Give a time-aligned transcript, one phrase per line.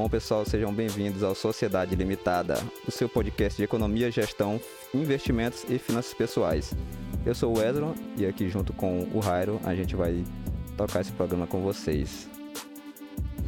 [0.00, 2.54] Bom, pessoal, sejam bem-vindos ao Sociedade Limitada,
[2.88, 4.58] o seu podcast de economia, gestão,
[4.94, 6.72] investimentos e finanças pessoais.
[7.26, 10.24] Eu sou o Ezra e aqui junto com o Jairo a gente vai
[10.74, 12.30] tocar esse programa com vocês.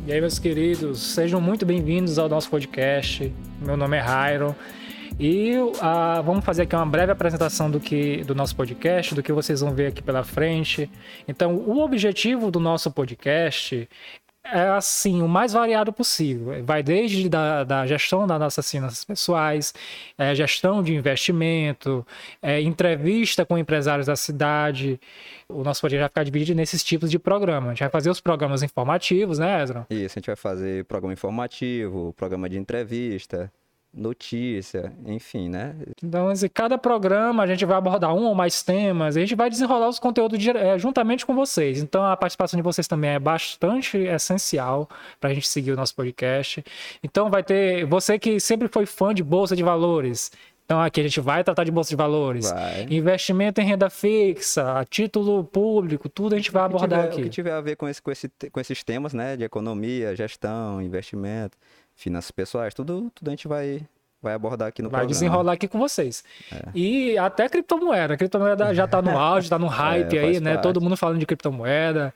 [0.06, 3.32] E aí, meus queridos, sejam muito bem-vindos ao nosso podcast.
[3.58, 4.54] Meu nome é Jairo.
[5.18, 9.32] E uh, vamos fazer aqui uma breve apresentação do que do nosso podcast, do que
[9.32, 10.90] vocês vão ver aqui pela frente.
[11.26, 13.88] Então, o objetivo do nosso podcast
[14.44, 16.64] é assim, o mais variado possível.
[16.64, 19.72] Vai desde da, da gestão das nossas finanças pessoais,
[20.18, 22.06] é, gestão de investimento,
[22.40, 25.00] é, entrevista com empresários da cidade.
[25.48, 27.68] O nosso podcast vai ficar dividido nesses tipos de programa.
[27.68, 29.86] A gente vai fazer os programas informativos, né, Ezra?
[29.88, 33.50] Isso, a gente vai fazer programa informativo, programa de entrevista,
[33.94, 35.74] notícia, enfim, né?
[36.02, 39.50] Então, assim, cada programa a gente vai abordar um ou mais temas, a gente vai
[39.50, 41.82] desenrolar os conteúdos é, juntamente com vocês.
[41.82, 44.88] Então, a participação de vocês também é bastante essencial
[45.20, 46.64] para a gente seguir o nosso podcast.
[47.02, 50.30] Então, vai ter você que sempre foi fã de bolsa de valores.
[50.64, 52.86] Então, aqui a gente vai tratar de bolsa de valores, Vai.
[52.88, 57.20] investimento em renda fixa, título público, tudo a gente vai abordar tiver- aqui.
[57.20, 59.36] O que tiver a ver com, esse, com, esse, com esses temas, né?
[59.36, 61.58] De economia, gestão, investimento,
[61.94, 63.82] finanças pessoais, tudo, tudo a gente vai,
[64.20, 65.08] vai abordar aqui no Vai programa.
[65.12, 66.24] desenrolar aqui com vocês.
[66.74, 68.14] E até criptomoeda.
[68.14, 70.52] A criptomoeda já tá no auge, tá no hype É, aí, né?
[70.54, 70.62] parte.
[70.62, 72.12] Todo mundo falando de criptomoeda.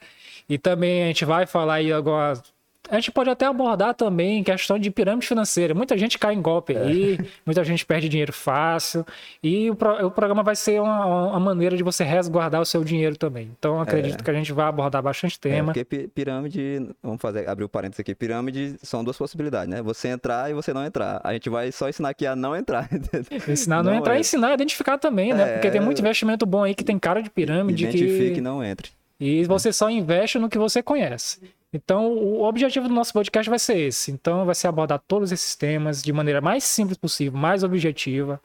[0.49, 2.41] E também a gente vai falar aí agora.
[2.89, 5.73] A gente pode até abordar também questão de pirâmide financeira.
[5.73, 6.81] Muita gente cai em golpe É.
[6.81, 9.05] aí, muita gente perde dinheiro fácil.
[9.43, 12.83] E o, pro- o programa vai ser uma, uma maneira de você resguardar o seu
[12.83, 13.51] dinheiro também.
[13.57, 15.65] Então acredito que a gente vai abordar bastante É, tema.
[15.73, 19.81] porque pi- pirâmide, vamos fazer, abrir o parênteses aqui, pirâmide são duas possibilidades, né?
[19.81, 21.19] Você entrar e você não entrar.
[21.23, 22.87] A gente vai só ensinar aqui a não entrar.
[23.47, 24.19] Ensinar não, Não entrar, é.
[24.19, 25.43] ensinar a identificar também, né?
[25.49, 25.53] É.
[25.53, 27.83] Porque tem muito investimento bom aí que tem cara de pirâmide.
[27.85, 28.37] Identifique que...
[28.37, 28.91] e não entre.
[29.19, 31.39] E você só investe no que você conhece.
[31.73, 34.11] Então, o objetivo do nosso podcast vai ser esse.
[34.11, 38.41] Então, vai ser abordar todos esses temas de maneira mais simples possível, mais objetiva,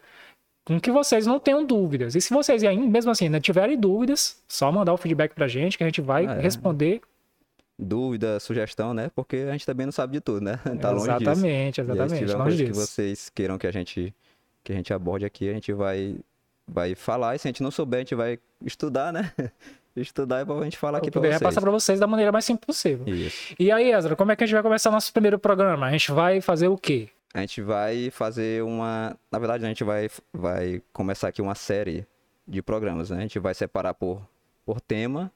[0.64, 2.14] com que vocês não tenham dúvidas.
[2.14, 5.78] E se vocês ainda, mesmo assim, ainda tiverem dúvidas, só mandar o feedback pra gente
[5.78, 6.40] que a gente vai Ah, é.
[6.40, 7.00] responder
[7.78, 9.10] Dúvida, sugestão, né?
[9.14, 10.60] Porque a gente também não sabe de tudo, né?
[10.80, 11.22] Tá longe disso.
[11.30, 14.14] exatamente, E se exatamente, tiver longe que vocês queiram que a gente
[14.62, 16.16] que a gente aborde aqui, a gente vai
[16.68, 17.34] vai falar.
[17.34, 19.32] E se a gente não souber, a gente vai estudar, né?
[19.96, 21.40] estudar e pra gente falar aqui poder vocês.
[21.40, 23.06] repassar pra vocês da maneira mais simples possível.
[23.06, 23.54] Isso.
[23.58, 25.86] E aí, Ezra, como é que a gente vai começar nosso primeiro programa?
[25.86, 27.08] A gente vai fazer o quê?
[27.34, 29.16] A gente vai fazer uma.
[29.30, 32.06] Na verdade, a gente vai, vai começar aqui uma série
[32.46, 33.18] de programas, né?
[33.18, 34.20] A gente vai separar por,
[34.64, 35.32] por tema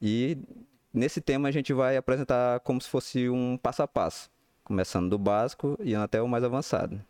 [0.00, 0.38] e
[0.92, 4.30] nesse tema a gente vai apresentar como se fosse um passo a passo,
[4.62, 7.00] começando do básico e até o mais avançado.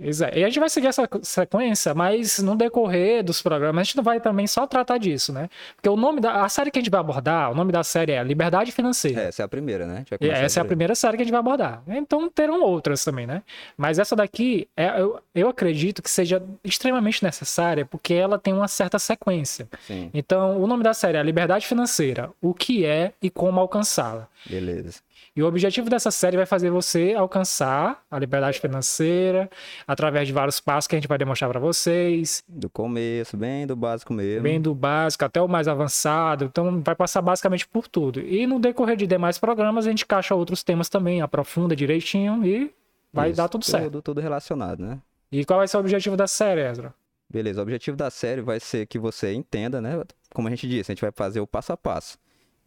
[0.00, 0.36] Exato.
[0.36, 4.02] E a gente vai seguir essa sequência, mas no decorrer dos programas, a gente não
[4.02, 5.48] vai também só tratar disso, né?
[5.76, 8.12] Porque o nome da a série que a gente vai abordar, o nome da série
[8.12, 9.22] é Liberdade Financeira.
[9.22, 10.04] Essa é a primeira, né?
[10.10, 10.68] A começar essa é a por aí.
[10.68, 11.82] primeira série que a gente vai abordar.
[11.86, 13.42] Então terão outras também, né?
[13.76, 18.68] Mas essa daqui, é, eu, eu acredito que seja extremamente necessária porque ela tem uma
[18.68, 19.68] certa sequência.
[19.86, 24.28] Sim, Então, o nome da série é Liberdade Financeira: O que é e como alcançá-la.
[24.48, 25.00] beleza.
[25.36, 29.50] E o objetivo dessa série vai fazer você alcançar a liberdade financeira
[29.84, 33.74] através de vários passos que a gente vai demonstrar para vocês, Do começo, bem do
[33.74, 34.44] básico mesmo.
[34.44, 36.44] bem do básico até o mais avançado.
[36.44, 38.20] Então vai passar basicamente por tudo.
[38.20, 42.72] E no decorrer de demais programas a gente encaixa outros temas também, aprofunda direitinho e
[43.12, 43.84] vai Isso, dar tudo certo.
[43.86, 45.00] Tudo, tudo relacionado, né?
[45.32, 46.94] E qual vai ser o objetivo da série, Ezra?
[47.28, 50.00] Beleza, o objetivo da série vai ser que você entenda, né?
[50.32, 52.16] Como a gente disse, a gente vai fazer o passo a passo.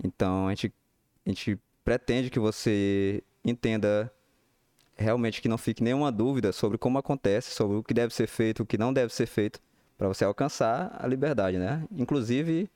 [0.04, 0.74] Então, a gente,
[1.26, 1.58] a gente
[1.88, 4.12] pretende que você entenda
[4.94, 8.64] realmente que não fique nenhuma dúvida sobre como acontece, sobre o que deve ser feito,
[8.64, 9.62] o que não deve ser feito,
[9.98, 11.86] para você alcançar a liberdade, né?
[11.96, 12.70] Inclusive,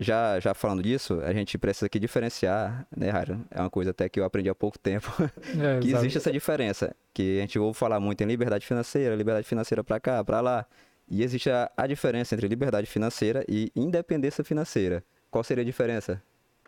[0.00, 3.46] já, já falando disso, a gente precisa aqui diferenciar, né, Rairo?
[3.48, 5.06] É uma coisa até que eu aprendi há pouco tempo.
[5.62, 9.46] É, que existe essa diferença, que a gente ouve falar muito em liberdade financeira, liberdade
[9.46, 10.66] financeira para cá, para lá,
[11.08, 15.04] e existe a, a diferença entre liberdade financeira e independência financeira.
[15.30, 16.20] Qual seria a diferença?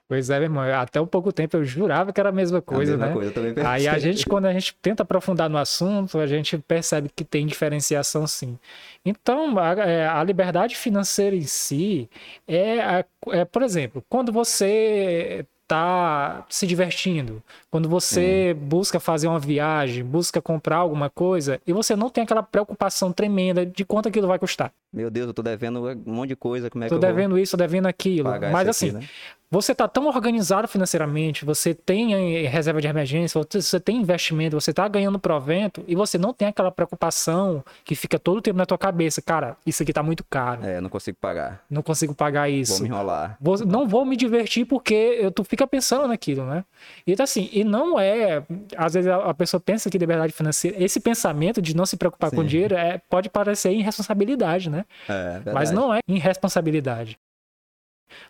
[0.07, 0.63] Pois é, meu irmão.
[0.81, 3.13] Até um pouco tempo eu jurava que era a mesma coisa, a mesma né?
[3.13, 6.59] coisa, eu também Aí a gente, quando a gente tenta aprofundar no assunto, a gente
[6.59, 8.59] percebe que tem diferenciação sim.
[9.05, 12.09] Então, a, é, a liberdade financeira em si
[12.47, 20.05] é, é, por exemplo, quando você está se divertindo, quando você busca fazer uma viagem,
[20.05, 24.39] busca comprar alguma coisa e você não tem aquela preocupação tremenda de quanto aquilo vai
[24.39, 24.71] custar.
[24.93, 27.37] Meu Deus, eu tô devendo um monte de coisa, como é Tô que eu devendo
[27.37, 28.31] isso, tô devendo vou aquilo.
[28.31, 29.09] pagar Mas assim, aqui, né?
[29.51, 34.87] você está tão organizado financeiramente, você tem reserva de emergência, você tem investimento, você está
[34.87, 38.79] ganhando provento e você não tem aquela preocupação que fica todo o tempo na tua
[38.79, 40.65] cabeça, cara, isso aqui está muito caro.
[40.65, 41.65] É, não consigo pagar.
[41.69, 42.75] Não consigo pagar isso.
[42.75, 43.37] Vou me enrolar.
[43.41, 46.65] Vou, não vou me divertir porque eu, tu fica pensando naquilo, né?
[47.07, 48.43] Então, assim, e não é,
[48.77, 52.31] às vezes a, a pessoa pensa que liberdade financeira, esse pensamento de não se preocupar
[52.31, 52.37] Sim.
[52.37, 54.85] com dinheiro é, pode parecer irresponsabilidade, né?
[55.09, 57.19] É, Mas não é irresponsabilidade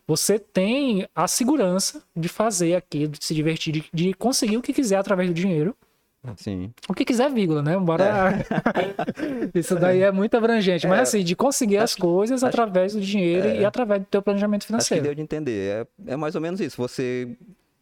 [0.06, 4.72] você tem a segurança de fazer aquilo, de se divertir, de, de conseguir o que
[4.72, 5.76] quiser através do dinheiro.
[6.36, 6.72] Sim.
[6.88, 7.76] O que quiser, vírgula, né?
[7.78, 8.04] Bora.
[8.04, 9.58] É.
[9.58, 10.86] Isso daí é muito abrangente.
[10.86, 10.88] É.
[10.88, 13.60] Mas assim, de conseguir acho, as coisas acho, através do dinheiro é.
[13.60, 15.02] e através do teu planejamento financeiro.
[15.02, 15.86] Acho que deu de entender.
[16.06, 16.76] É, é mais ou menos isso.
[16.76, 17.36] Você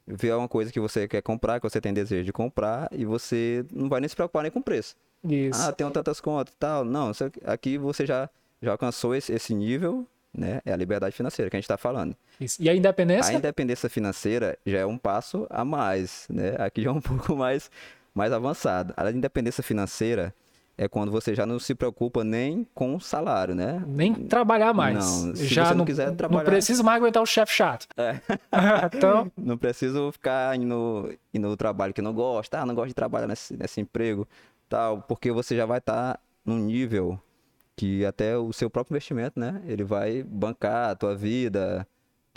[0.07, 3.65] vê uma coisa que você quer comprar, que você tem desejo de comprar, e você
[3.73, 4.97] não vai nem se preocupar nem com o preço.
[5.25, 5.61] Isso.
[5.63, 6.85] Ah, tem tantas contas e tal.
[6.85, 7.13] Não,
[7.45, 8.29] aqui você já,
[8.61, 10.61] já alcançou esse, esse nível né?
[10.65, 12.17] É a liberdade financeira que a gente está falando.
[12.41, 12.63] Isso.
[12.63, 13.35] E a independência?
[13.35, 16.57] A independência financeira já é um passo a mais, né?
[16.59, 17.71] Aqui já é um pouco mais,
[18.15, 18.93] mais avançado.
[18.97, 20.35] A independência financeira
[20.77, 23.83] é quando você já não se preocupa nem com o salário, né?
[23.87, 24.97] Nem trabalhar mais.
[24.97, 26.45] Não, se já você não, não quiser trabalhar...
[26.45, 27.87] Não preciso mais aguentar o chefe chato.
[27.97, 28.21] É.
[28.97, 29.31] então...
[29.37, 32.61] Não preciso ficar indo, indo no trabalho que não gosta.
[32.61, 34.27] Ah, não gosto de trabalhar nesse, nesse emprego,
[34.69, 35.03] tal.
[35.03, 37.21] Porque você já vai estar tá num nível
[37.77, 39.63] que até o seu próprio investimento, né?
[39.67, 41.87] Ele vai bancar a tua vida,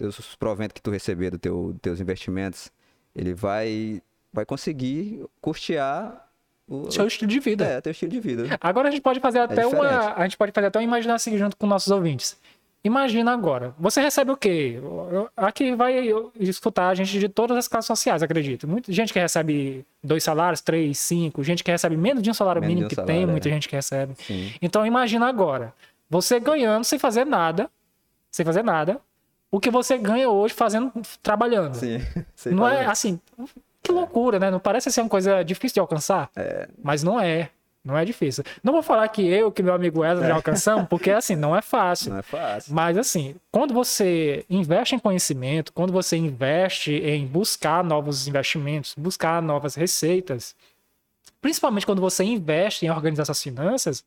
[0.02, 2.72] os proventos que tu receber do teu, teus investimentos,
[3.14, 4.02] ele vai
[4.36, 6.28] vai conseguir custear
[6.68, 7.66] o seu estilo de vida.
[7.66, 8.58] É, teu estilo de vida.
[8.60, 10.84] Agora a gente pode fazer é até é uma, a gente pode fazer até uma
[10.84, 12.38] imaginação junto com nossos ouvintes.
[12.84, 14.80] Imagina agora, você recebe o quê?
[15.36, 16.08] Aqui vai
[16.40, 18.68] escutar a gente de todas as classes sociais, acredito.
[18.68, 22.62] Muita gente que recebe dois salários, três, cinco, gente que recebe menos de um salário
[22.62, 23.26] menos mínimo, um que salário, tem, é.
[23.26, 24.14] muita gente que recebe.
[24.20, 24.54] Sim.
[24.62, 25.74] Então imagina agora,
[26.08, 27.72] você ganhando sem fazer nada,
[28.30, 29.02] sem fazer nada,
[29.50, 30.92] o que você ganha hoje fazendo,
[31.24, 31.74] trabalhando.
[31.74, 32.00] Sim.
[32.52, 33.20] Não é assim,
[33.86, 34.52] que loucura, né?
[34.52, 36.68] Não parece ser uma coisa difícil de alcançar, é.
[36.82, 37.50] mas não é.
[37.84, 38.44] Não é difícil.
[38.64, 40.36] Não vou falar que eu, que meu amigo Wesley já é.
[40.36, 42.14] alcançamos, porque assim, não é fácil.
[42.14, 42.74] Não é fácil.
[42.74, 49.40] Mas assim, quando você investe em conhecimento, quando você investe em buscar novos investimentos, buscar
[49.40, 50.56] novas receitas,
[51.40, 54.04] principalmente quando você investe em organizar suas finanças,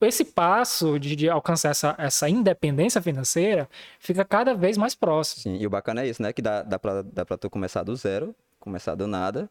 [0.00, 3.68] esse passo de, de, alcançar essa, essa independência financeira
[3.98, 5.42] fica cada vez mais próximo.
[5.42, 6.32] Sim, e o bacana é isso, né?
[6.32, 9.50] Que dá, dá para dá pra tu começar do zero, começar do nada,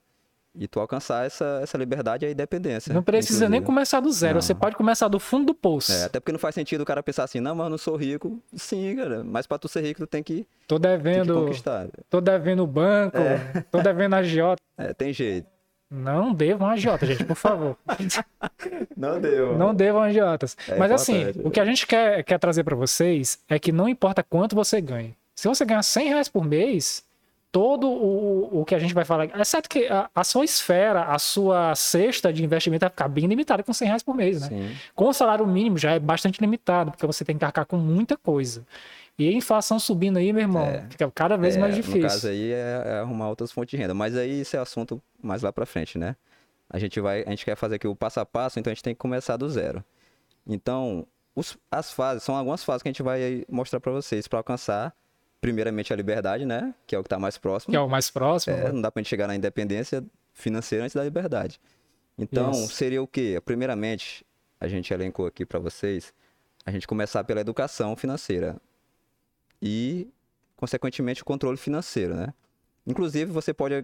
[0.53, 2.93] e tu alcançar essa, essa liberdade e a independência.
[2.93, 3.51] Não precisa inclusive.
[3.51, 4.41] nem começar do zero, não.
[4.41, 5.91] você pode começar do fundo do poço.
[5.91, 7.95] É, até porque não faz sentido o cara pensar assim, não, mas eu não sou
[7.95, 8.41] rico.
[8.53, 11.87] Sim, cara, mas para tu ser rico tu tem que, tô devendo, que conquistar.
[12.09, 13.63] Tô devendo o banco, é.
[13.71, 14.61] tô devendo a agiota.
[14.77, 15.47] É, tem jeito.
[15.91, 17.77] Não devam agiota, gente, por favor.
[18.97, 19.57] não devam.
[19.57, 20.57] Não devam agiotas.
[20.67, 23.87] É mas assim, o que a gente quer, quer trazer para vocês é que não
[23.87, 25.15] importa quanto você ganhe.
[25.35, 27.03] Se você ganhar 100 reais por mês,
[27.51, 31.19] todo o, o que a gente vai falar, exceto que a, a, sua esfera, a
[31.19, 34.47] sua cesta de investimento vai ficar bem limitada com 100 reais por mês, né?
[34.47, 34.75] Sim.
[34.95, 38.15] Com o salário mínimo já é bastante limitado, porque você tem que arcar com muita
[38.15, 38.65] coisa.
[39.19, 42.01] E a inflação subindo aí, meu irmão, é, fica cada vez é, mais difícil.
[42.01, 45.01] No caso aí é, é, arrumar outras fontes de renda, mas aí esse é assunto
[45.21, 46.15] mais lá para frente, né?
[46.69, 48.83] A gente vai, a gente quer fazer aqui o passo a passo, então a gente
[48.83, 49.83] tem que começar do zero.
[50.47, 51.05] Então,
[51.35, 54.95] os, as fases, são algumas fases que a gente vai mostrar para vocês para alcançar
[55.41, 56.73] primeiramente a liberdade, né?
[56.85, 57.71] Que é o que está mais próximo.
[57.71, 58.55] Que é o mais próximo.
[58.55, 58.71] É, né?
[58.71, 61.59] não dá para gente chegar na independência financeira antes da liberdade.
[62.17, 62.73] Então, Isso.
[62.73, 63.41] seria o quê?
[63.43, 64.23] Primeiramente,
[64.59, 66.13] a gente elencou aqui para vocês,
[66.63, 68.57] a gente começar pela educação financeira
[69.59, 70.07] e,
[70.55, 72.33] consequentemente, o controle financeiro, né?
[72.85, 73.83] Inclusive, você pode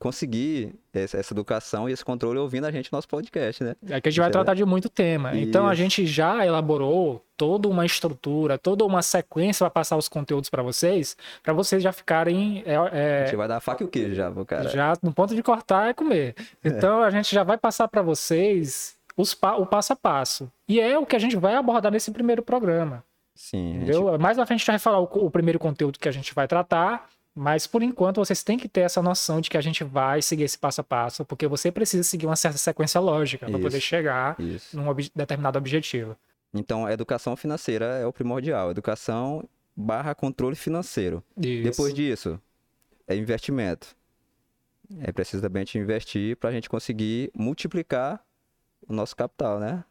[0.00, 3.76] conseguir essa, educação e esse controle ouvindo a gente no nosso podcast, né?
[3.86, 5.34] É que a gente vai tratar de muito tema.
[5.34, 5.46] Isso.
[5.46, 10.48] Então a gente já elaborou toda uma estrutura, toda uma sequência para passar os conteúdos
[10.48, 12.62] para vocês, para vocês já ficarem.
[12.64, 14.70] É, é, a gente vai dar a faca e o queijo já, cara.
[14.70, 16.34] Já no ponto de cortar é comer.
[16.64, 17.06] Então é.
[17.06, 20.50] a gente já vai passar para vocês os, o passo a passo.
[20.66, 23.04] E é o que a gente vai abordar nesse primeiro programa.
[23.34, 23.76] Sim.
[23.76, 24.12] Entendeu?
[24.12, 24.20] Gente...
[24.20, 26.48] Mais na frente a gente vai falar o, o primeiro conteúdo que a gente vai
[26.48, 30.20] tratar mas por enquanto vocês têm que ter essa noção de que a gente vai
[30.20, 33.80] seguir esse passo a passo, porque você precisa seguir uma certa sequência lógica para poder
[33.80, 34.76] chegar isso.
[34.76, 36.16] num ob determinado objetivo.
[36.52, 38.70] Então, a educação financeira é o primordial.
[38.70, 41.22] Educação barra controle financeiro.
[41.36, 41.62] Isso.
[41.62, 42.40] Depois disso,
[43.06, 43.96] é investimento.
[44.98, 48.20] É preciso também investir para a gente conseguir multiplicar
[48.88, 49.84] o nosso capital, né?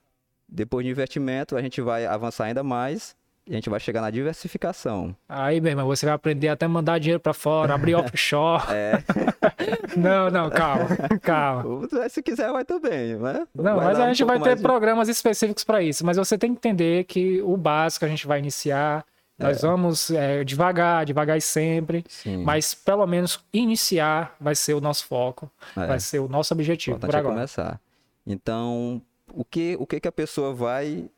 [0.48, 3.16] Depois de investimento, a gente vai avançar ainda mais
[3.50, 5.16] a gente vai chegar na diversificação.
[5.28, 8.64] Aí, meu irmão, você vai aprender até mandar dinheiro para fora, abrir offshore.
[8.70, 9.04] é.
[9.98, 10.88] não, não, calma,
[11.22, 11.88] calma.
[12.10, 13.48] Se quiser, vai também, né?
[13.56, 14.62] Não, vai mas a gente um vai ter de...
[14.62, 16.06] programas específicos para isso.
[16.06, 19.06] Mas você tem que entender que o básico a gente vai iniciar
[19.38, 22.44] Nós vamos é, devagar, devagar e sempre, Sim.
[22.44, 25.88] mas pelo menos iniciar vai ser o nosso foco, É.
[25.88, 27.36] vai ser o nosso objetivo por Importante é agora.
[27.36, 27.80] começar.
[28.28, 29.02] Então,
[29.34, 31.10] o que, o que que a pessoa vai,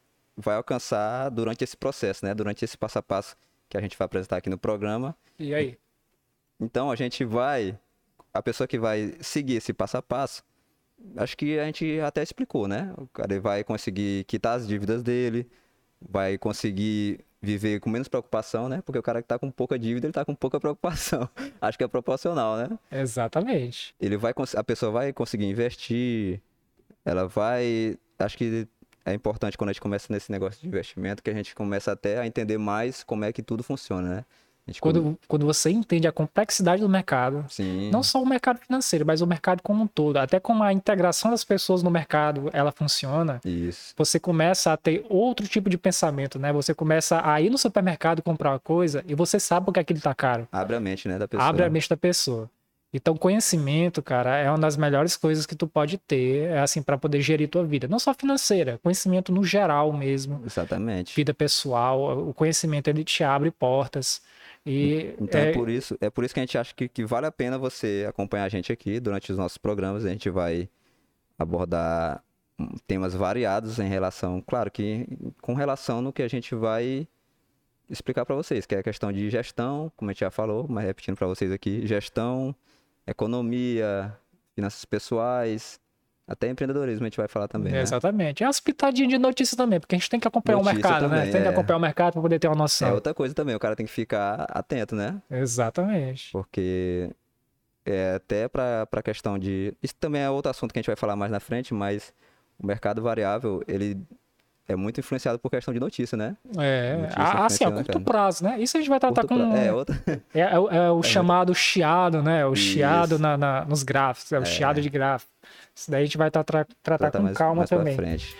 [0.42, 2.34] vai alcançar durante esse processo, né?
[2.34, 3.36] Durante esse passo a passo
[3.70, 5.16] que a gente vai apresentar aqui no programa.
[5.40, 5.78] E aí?
[6.60, 7.78] Então, a gente vai...
[8.34, 10.44] A pessoa que vai seguir esse passo a passo,
[11.18, 12.94] acho que a gente até explicou, né?
[12.98, 15.50] O cara vai conseguir quitar as dívidas dele,
[16.02, 18.82] vai conseguir viver com menos preocupação, né?
[18.86, 21.28] Porque o cara que tá com pouca dívida, ele tá com pouca preocupação.
[21.60, 22.70] Acho que é proporcional, né?
[22.92, 23.96] Exatamente.
[24.00, 26.42] ele vai a pessoa vai conseguir investir,
[27.04, 28.68] ela vai, acho que
[29.06, 32.20] é importante quando a gente começa nesse negócio de investimento que a gente começa até
[32.20, 34.26] a entender mais como é que tudo funciona, né?
[34.68, 38.60] Gente come- Quando, quando você entende a complexidade do mercado, sim, não só o mercado
[38.60, 42.48] financeiro, mas o mercado como um todo, até como a integração das pessoas no mercado,
[42.54, 46.54] ela funciona, isso, você começa a ter outro tipo de pensamento, né?
[46.54, 50.00] Você começa a ir no supermercado comprar uma coisa e você sabe por que aquilo
[50.00, 50.48] tá caro.
[50.52, 51.50] abre a mente, né, da pessoa.
[51.50, 52.48] Abre a mente da pessoa.
[52.94, 56.98] Então, conhecimento, cara, é uma das melhores coisas que tu pode ter, é assim, para
[56.98, 57.88] poder gerir tua vida.
[57.88, 61.16] Não só financeira, conhecimento no geral mesmo, Exatamente.
[61.16, 62.28] vida pessoal.
[62.28, 64.22] O conhecimento, ele te abre portas.
[64.66, 67.06] E Então é, é, por isso, é por isso que a gente acha que, que
[67.06, 70.06] vale a pena você acompanhar a gente aqui durante os nossos programas.
[70.06, 70.70] A gente vai
[71.40, 72.22] abordar
[72.60, 75.08] hum, temas variados em relação, claro que
[75.42, 77.08] com relação no que a gente vai
[77.90, 80.86] explicar para vocês, que é a questão de gestão, como a gente já falou, mas
[80.86, 82.56] repetindo para vocês aqui, gestão,
[83.08, 84.16] economia,
[84.56, 85.80] finanças pessoais,
[86.28, 87.82] até empreendedorismo a gente vai falar também, né?
[87.82, 88.44] Exatamente.
[88.44, 91.02] É umas pitadinhas de notícia também, porque a gente tem que acompanhar Notícia o mercado,
[91.10, 91.18] né?
[91.18, 91.52] também, Tem que é.
[91.52, 92.94] acompanhar o mercado para poder ter uma É noção.
[92.94, 95.22] outra coisa também, o cara tem que ficar atento, né?
[95.30, 96.32] Exatamente.
[96.32, 97.10] porque
[97.86, 100.96] é até para a questão de isso também é outro assunto que a gente vai
[100.96, 102.14] falar mais na frente, mas
[102.60, 104.00] o mercado variável ele
[104.68, 106.36] é muito influenciado por questão de notícia, né?
[106.58, 108.58] É, Notícia a- assim, a né, curto prazo, né?
[108.60, 109.52] Isso a gente vai tratar Curto com.
[109.52, 109.96] pra- É outra.
[110.34, 112.46] É, é o- é o chamado chiado, né?
[112.46, 112.64] O Isso.
[112.74, 115.32] chiado na, na- nos gráficos, é o chiado de gráfico.
[115.76, 117.96] Isso daí a gente vai tra- tra- tratar tratar com mais, calma mais pra também.
[117.96, 118.36] frente.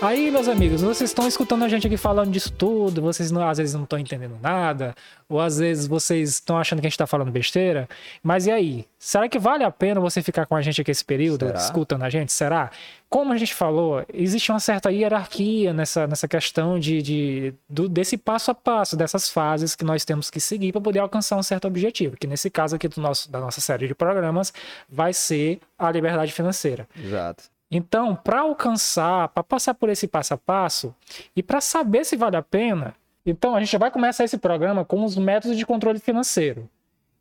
[0.00, 3.58] Aí, meus amigos, vocês estão escutando a gente aqui falando disso tudo, vocês não- às
[3.58, 4.94] vezes não estão entendendo nada,
[5.28, 7.88] ou às vezes vocês estão achando que a gente está falando besteira.
[8.22, 8.86] Mas e aí?
[8.96, 11.58] Será que vale a pena você ficar com a gente aqui esse período, Será?
[11.58, 12.32] escutando a gente?
[12.32, 12.70] Será?
[13.10, 18.16] Como a gente falou, existe uma certa hierarquia nessa, nessa questão de, de- do- desse
[18.16, 21.66] passo a passo, dessas fases que nós temos que seguir para poder alcançar um certo
[21.66, 24.52] objetivo, que nesse caso aqui do nosso, da nossa série de programas
[24.88, 26.88] vai ser a liberdade financeira.
[26.96, 27.44] Exato.
[27.70, 30.94] Então, para alcançar, para passar por esse passo a passo
[31.36, 32.94] e para saber se vale a pena,
[33.26, 36.68] então a gente vai começar esse programa com os métodos de controle financeiro.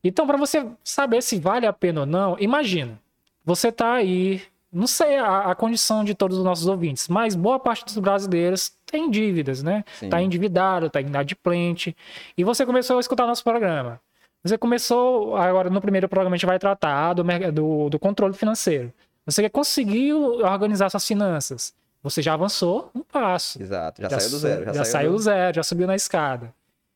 [0.04, 2.98] Então, para você saber se vale a pena ou não, imagina,
[3.44, 7.60] você tá aí, não sei a, a condição de todos os nossos ouvintes, mas boa
[7.60, 9.84] parte dos brasileiros tem dívidas, né?
[10.00, 10.10] Sim.
[10.10, 11.96] Tá endividado, tá inadimplente,
[12.38, 14.00] e você começou a escutar nosso programa.
[14.44, 18.94] Você começou, agora no primeiro programa a gente vai tratar do, do, do controle financeiro.
[19.28, 21.74] Você conseguiu organizar suas finanças.
[22.02, 23.62] Você já avançou um passo.
[23.62, 24.02] Exato.
[24.02, 24.74] Já, saiu do zero.
[24.74, 26.54] Já, saiu do zero, já subiu na escada.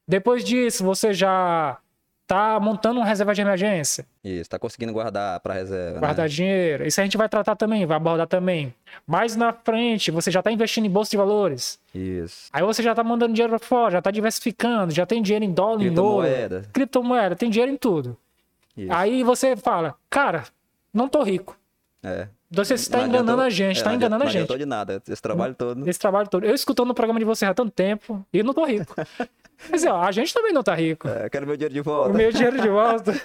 [0.08, 1.78] Depois disso, você já
[2.26, 6.00] tá montando uma reserva de emergência, Isso, tá conseguindo guardar para reserva.
[6.00, 6.30] guardar né?
[6.30, 6.88] dinheiro.
[6.88, 8.74] Isso a gente vai tratar também, vai abordar também.
[9.06, 11.78] Mais na frente, você já tá investindo em bolsa de valores.
[11.94, 12.48] Isso.
[12.54, 15.52] Aí você já tá mandando dinheiro pra fora, já tá diversificando, já tem dinheiro em
[15.52, 16.70] dólar, em ouro, Criptomoeda.
[16.72, 18.16] criptomoeda, tem dinheiro em tudo.
[18.78, 18.94] Isso.
[18.94, 20.46] Aí você fala, cara,
[20.94, 21.58] não tô rico.
[22.04, 22.28] É.
[22.50, 24.36] Você está enganando adiantou- a gente, é, está não enganando a gente.
[24.36, 25.02] Não adiantou de nada.
[25.08, 25.90] Esse trabalho todo.
[25.90, 26.46] Esse trabalho todo.
[26.46, 28.94] Eu escutando o programa de você há tanto tempo e não tô rico.
[29.70, 31.08] Mas ó, a gente também não tá rico.
[31.08, 32.14] É, quero meu dinheiro de O volta.
[32.18, 33.22] meu dinheiro de volta.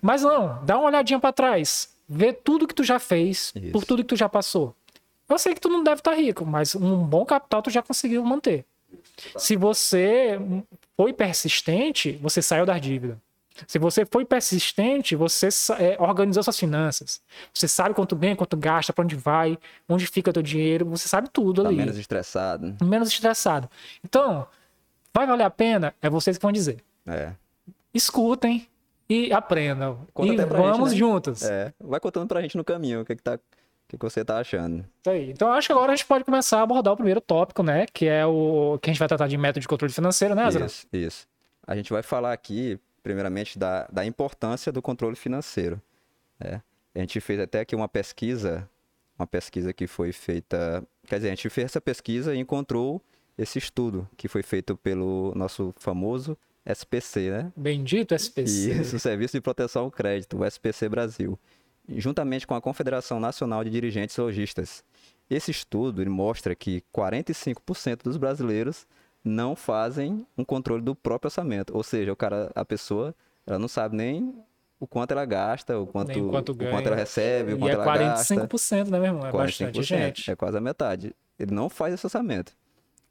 [0.00, 1.90] Mas não, dá uma olhadinha pra trás.
[2.08, 3.72] Vê tudo que tu já fez, Isso.
[3.72, 4.74] por tudo que tu já passou.
[5.28, 8.24] Eu sei que tu não deve estar rico, mas um bom capital tu já conseguiu
[8.24, 8.64] manter.
[9.36, 10.40] Se você
[10.96, 13.18] foi persistente, você saiu da dívida.
[13.66, 15.48] Se você foi persistente, você
[15.78, 17.20] é, organizou suas finanças.
[17.52, 21.28] Você sabe quanto ganha, quanto gasta, pra onde vai, onde fica teu dinheiro, você sabe
[21.32, 22.76] tudo Tá ali menos estressado.
[22.84, 23.68] menos estressado.
[24.04, 24.46] Então,
[25.14, 25.94] vai valer a pena?
[26.00, 26.78] É vocês que vão dizer.
[27.06, 27.32] É.
[27.92, 28.66] Escutem
[29.08, 30.06] e aprendam.
[30.12, 30.96] Conta e vamos gente, né?
[30.96, 31.42] juntos.
[31.42, 31.72] É.
[31.80, 33.40] Vai contando pra gente no caminho o que, que, tá, o
[33.88, 34.80] que, que você tá achando.
[35.00, 35.30] Isso aí.
[35.30, 37.86] Então, acho que agora a gente pode começar a abordar o primeiro tópico, né?
[37.92, 40.66] Que é o que a gente vai tratar de método de controle financeiro, né, Azra?
[40.66, 41.26] Isso, isso.
[41.66, 45.80] A gente vai falar aqui, primeiramente, da, da importância do controle financeiro.
[46.38, 46.60] né?
[46.94, 48.68] A gente fez até aqui uma pesquisa,
[49.18, 50.86] uma pesquisa que foi feita.
[51.06, 53.02] Quer dizer, a gente fez essa pesquisa e encontrou
[53.38, 56.36] esse estudo que foi feito pelo nosso famoso
[56.66, 57.52] SPC, né?
[57.56, 58.72] Bendito SPC.
[58.72, 61.38] Isso, o Serviço de Proteção ao Crédito, o SPC Brasil,
[61.88, 64.84] juntamente com a Confederação Nacional de Dirigentes Logistas.
[65.30, 68.86] Esse estudo mostra que 45% dos brasileiros
[69.24, 71.74] não fazem um controle do próprio orçamento.
[71.76, 73.14] Ou seja, o cara, a pessoa,
[73.46, 74.34] ela não sabe nem
[74.80, 76.86] o quanto ela gasta, o quanto, Nem quanto o quanto ganha.
[76.86, 78.34] ela recebe, o E quanto é ela gasta.
[78.34, 79.26] 45%, né, meu irmão?
[79.26, 80.30] É bastante 45%, gente.
[80.30, 81.14] É quase a metade.
[81.38, 82.52] Ele não faz esse orçamento.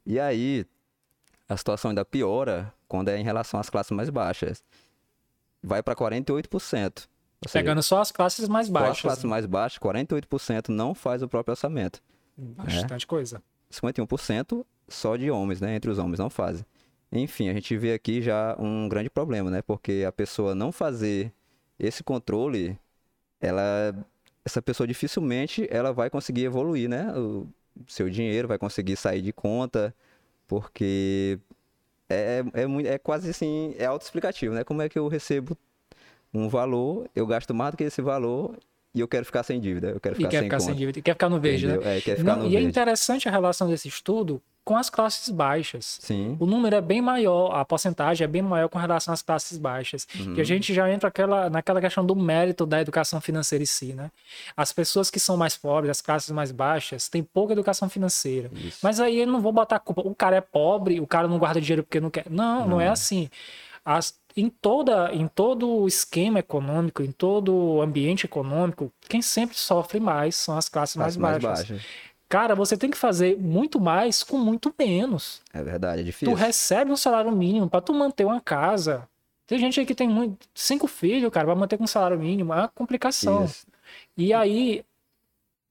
[0.06, 0.64] E aí,
[1.48, 4.62] a situação ainda piora quando é em relação às classes mais baixas.
[5.62, 6.46] Vai para 48%.
[7.44, 9.02] Ou seja, Pegando só as classes mais só as baixas.
[9.02, 12.02] classes mais baixas, 48% não faz o próprio orçamento.
[12.36, 13.42] Bastante coisa.
[13.70, 15.74] 51% só de homens, né?
[15.74, 16.64] Entre os homens não fazem.
[17.10, 19.62] Enfim, a gente vê aqui já um grande problema, né?
[19.62, 21.32] Porque a pessoa não fazer
[21.78, 22.78] esse controle,
[23.40, 23.94] ela
[24.44, 27.12] essa pessoa dificilmente ela vai conseguir evoluir, né?
[27.16, 27.46] O
[27.86, 29.94] seu dinheiro vai conseguir sair de conta,
[30.46, 31.38] porque
[32.08, 34.64] é, é, muito, é quase assim, é autoexplicativo, né?
[34.64, 35.56] Como é que eu recebo
[36.32, 38.56] um valor, eu gasto mais do que esse valor
[38.94, 40.98] e eu quero ficar sem dívida, eu quero E ficar quer sem ficar sem dívida.
[40.98, 41.74] E quer ficar no verde, né?
[41.74, 41.90] entendeu?
[41.90, 42.66] É, quer ficar Não, no e é verde.
[42.66, 45.98] interessante a relação desse estudo com as classes baixas.
[46.02, 46.36] Sim.
[46.38, 50.06] O número é bem maior, a porcentagem é bem maior com relação às classes baixas.
[50.14, 50.34] Uhum.
[50.34, 53.94] E a gente já entra aquela, naquela questão do mérito da educação financeira em si,
[53.94, 54.10] né?
[54.54, 58.50] As pessoas que são mais pobres, as classes mais baixas, têm pouca educação financeira.
[58.52, 58.80] Isso.
[58.82, 60.02] Mas aí eu não vou botar a culpa.
[60.04, 62.26] O cara é pobre, o cara não guarda dinheiro porque não quer.
[62.28, 63.30] Não, não, é assim.
[63.82, 69.56] As, em, toda, em todo o esquema econômico, em todo o ambiente econômico, quem sempre
[69.56, 71.80] sofre mais são as classes, Classes mais, baixas.
[72.28, 75.40] Cara, você tem que fazer muito mais com muito menos.
[75.52, 76.34] É verdade, é Tu difícil.
[76.34, 79.08] recebe um salário mínimo pra tu manter uma casa.
[79.46, 82.52] Tem gente aí que tem muito, cinco filhos, cara, vai manter com salário mínimo.
[82.52, 83.46] É uma complicação.
[83.46, 83.66] Isso.
[84.14, 84.84] E aí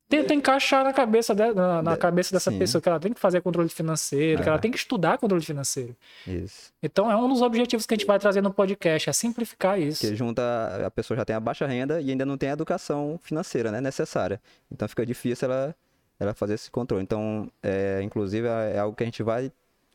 [0.09, 2.57] tenta encaixar na cabeça, de- na, na De- cabeça dessa sim.
[2.57, 4.61] pessoa que ela tem que fazer controle financeiro, que ela É.
[4.61, 5.95] tem que estudar controle financeiro.
[6.25, 6.71] Isso.
[6.81, 10.01] Então é um dos objetivos que a gente vai trazer no podcast, é simplificar isso.
[10.01, 10.41] Porque junta,
[10.85, 13.79] a pessoa já tem a baixa renda e ainda não tem a educação financeira, né,
[13.81, 14.41] necessária.
[14.71, 15.75] Então fica difícil ela,
[16.19, 17.03] ela fazer esse controle.
[17.03, 19.51] Então, é, inclusive, é algo que a gente vai.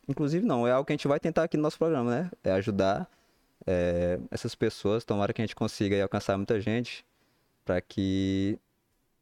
[0.07, 2.31] Inclusive, não, é algo que a gente vai tentar aqui no nosso programa, né?
[2.43, 3.09] É ajudar
[3.65, 5.03] é, essas pessoas.
[5.03, 7.05] Tomara que a gente consiga aí alcançar muita gente
[7.65, 8.59] para que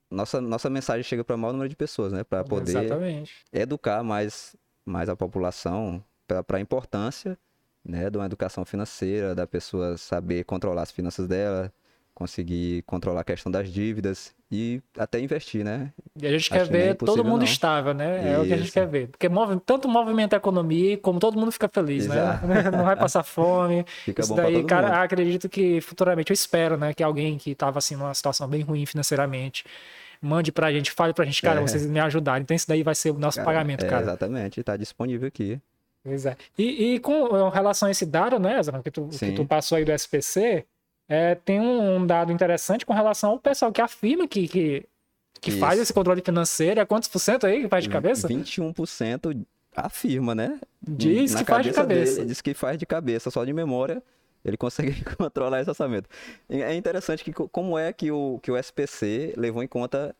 [0.10, 2.24] nossa, nossa mensagem chegue para o maior número de pessoas, né?
[2.24, 3.46] Para poder Exatamente.
[3.54, 4.56] educar mais,
[4.86, 7.38] mais a população para a importância
[7.84, 11.74] né, de uma educação financeira, da pessoa saber controlar as finanças dela,
[12.14, 15.92] conseguir controlar a questão das dívidas e até investir, né?
[16.22, 17.46] E a gente Acho quer que nem é ver todo mundo não.
[17.46, 18.34] estável, né?
[18.34, 18.74] É o que a gente Isso.
[18.74, 19.08] quer ver.
[19.08, 22.46] Porque move, tanto movimenta a economia, como todo mundo fica feliz, Exato.
[22.46, 22.64] né?
[22.70, 23.86] Não vai passar fome.
[24.04, 24.98] Fica Isso daí, cara, mundo.
[24.98, 28.86] acredito que futuramente, eu espero, né, que alguém que tava assim numa situação bem ruim
[28.86, 29.64] financeiramente,
[30.22, 31.62] mande pra gente, fale pra gente, cara, É.
[31.64, 32.42] vocês me ajudaram.
[32.42, 34.02] Então isso daí vai ser o nosso Cara, pagamento, é, cara.
[34.04, 35.60] Exatamente, está disponível aqui.
[36.04, 36.36] Pois é.
[36.58, 39.86] E, e com relação a esse dado, né, Ezra, que tu, que tu passou aí
[39.86, 40.66] do SPC,
[41.12, 44.86] é, tem um, um dado interessante com relação ao pessoal que afirma que, que,
[45.42, 46.80] que faz esse controle financeiro.
[46.80, 48.30] É quantos por cento aí que faz de cabeça?
[48.30, 49.46] 21%
[49.76, 50.58] afirma, né?
[50.82, 52.16] Diz Na que faz de cabeça.
[52.16, 54.02] Dele, diz que faz de cabeça, só de memória
[54.44, 56.10] ele consegue controlar esse orçamento.
[56.50, 60.16] É interessante que co- como é que o, que o SPC levou em conta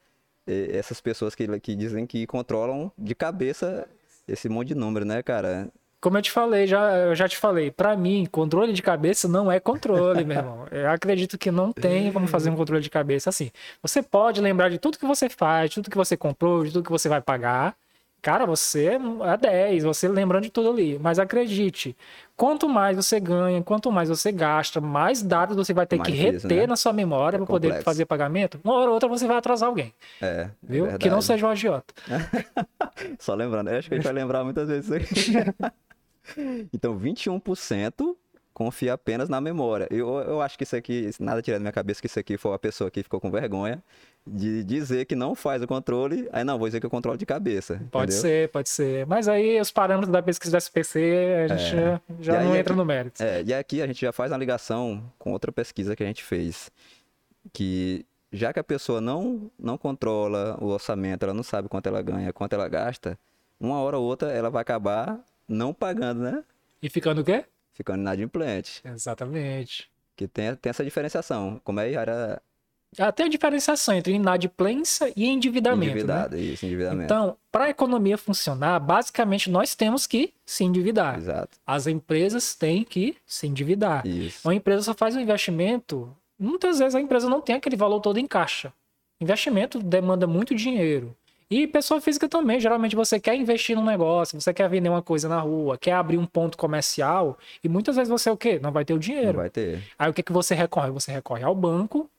[0.46, 3.88] eh, essas pessoas que, que dizem que controlam de cabeça
[4.28, 5.70] esse monte de número, né, cara?
[6.02, 9.52] Como eu te falei, já, eu já te falei, pra mim, controle de cabeça não
[9.52, 10.66] é controle, meu irmão.
[10.72, 13.52] Eu acredito que não tem como fazer um controle de cabeça assim.
[13.84, 16.84] Você pode lembrar de tudo que você faz, de tudo que você comprou, de tudo
[16.84, 17.76] que você vai pagar.
[18.20, 20.98] Cara, você é 10, você lembrando de tudo ali.
[21.00, 21.96] Mas acredite,
[22.36, 26.16] quanto mais você ganha, quanto mais você gasta, mais dados você vai ter Mais que
[26.16, 26.68] reter né?
[26.68, 28.60] na sua memória É para poder fazer pagamento.
[28.64, 30.98] Uma hora ou outra você vai atrasar alguém, É, é viu?
[31.00, 31.94] que não seja um agiota.
[33.20, 35.72] Só lembrando, eu acho que a gente vai lembrar muitas vezes isso aqui.
[36.74, 38.16] então, 21%
[38.54, 39.88] confia apenas na memória.
[39.90, 42.52] Eu, eu acho que isso aqui, nada tirando da minha cabeça que isso aqui foi
[42.52, 43.82] uma pessoa que ficou com vergonha
[44.26, 46.30] de dizer que não faz o controle.
[46.32, 47.82] Aí não, vou dizer que eu controlo de cabeça.
[47.90, 48.22] Pode entendeu?
[48.22, 49.06] ser, pode ser.
[49.08, 51.00] Mas aí os parâmetros da pesquisa do SPC,
[51.46, 52.36] a gente já, já É.
[52.36, 53.24] E aí não entra no mérito.
[53.24, 56.24] É, e aqui a gente já faz uma ligação com outra pesquisa que a gente
[56.24, 56.72] fez.
[57.52, 62.02] Que já que a pessoa não, não controla o orçamento, ela não sabe quanto ela
[62.02, 63.18] ganha, quanto ela gasta,
[63.60, 66.44] uma hora ou outra ela vai acabar não pagando, né?
[66.82, 67.46] E ficando o quê?
[67.74, 68.82] Ficando inadimplente.
[68.84, 69.90] Exatamente.
[70.16, 71.60] Que tem, tem essa diferenciação.
[71.64, 72.42] Como é era
[73.00, 75.86] Até a diferenciação entre inadimplência e endividamento.
[75.86, 75.92] né?
[75.92, 77.06] endividado, isso, endividamento.
[77.06, 81.18] Então, para a economia funcionar, basicamente nós temos que se endividar.
[81.18, 81.58] Exato.
[81.66, 84.06] As empresas têm que se endividar.
[84.06, 84.48] Isso.
[84.48, 88.18] Uma empresa só faz um investimento, muitas vezes a empresa não tem aquele valor todo
[88.18, 88.74] em caixa.
[89.22, 91.16] Investimento demanda muito dinheiro.
[91.52, 95.28] E pessoa física também, geralmente você quer investir num negócio, você quer vender uma coisa
[95.28, 98.58] na rua, quer abrir um ponto comercial, e muitas vezes você o quê?
[98.58, 99.38] Não vai ter o Não dinheiro.
[99.40, 99.84] vai ter.
[100.00, 100.90] Aí o que, que você recorre?
[100.92, 102.10] Você recorre ao banco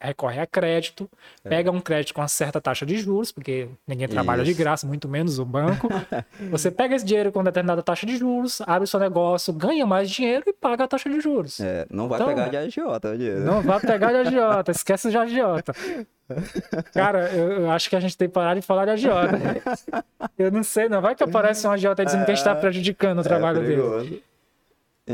[0.00, 1.08] recorre a crédito,
[1.44, 1.48] É.
[1.48, 4.58] pega um crédito com uma certa taxa de juros, porque ninguém trabalha de Isso.
[4.58, 5.88] graça, muito menos o banco.
[6.50, 10.10] Você pega esse dinheiro com determinada taxa de juros, abre o seu negócio, ganha mais
[10.10, 11.60] dinheiro e paga a taxa de juros.
[11.60, 13.40] É, não vai Então, pegar de agiota o dinheiro.
[13.40, 15.74] Não vá pegar de agiota, esquece de agiota.
[16.94, 19.36] Cara, eu, eu acho que a gente tem que parar de falar de agiota.
[20.38, 21.00] Eu não sei, não.
[21.02, 24.22] Vai que aparece um agiota dizendo que a gente tá prejudicando o trabalho é dele.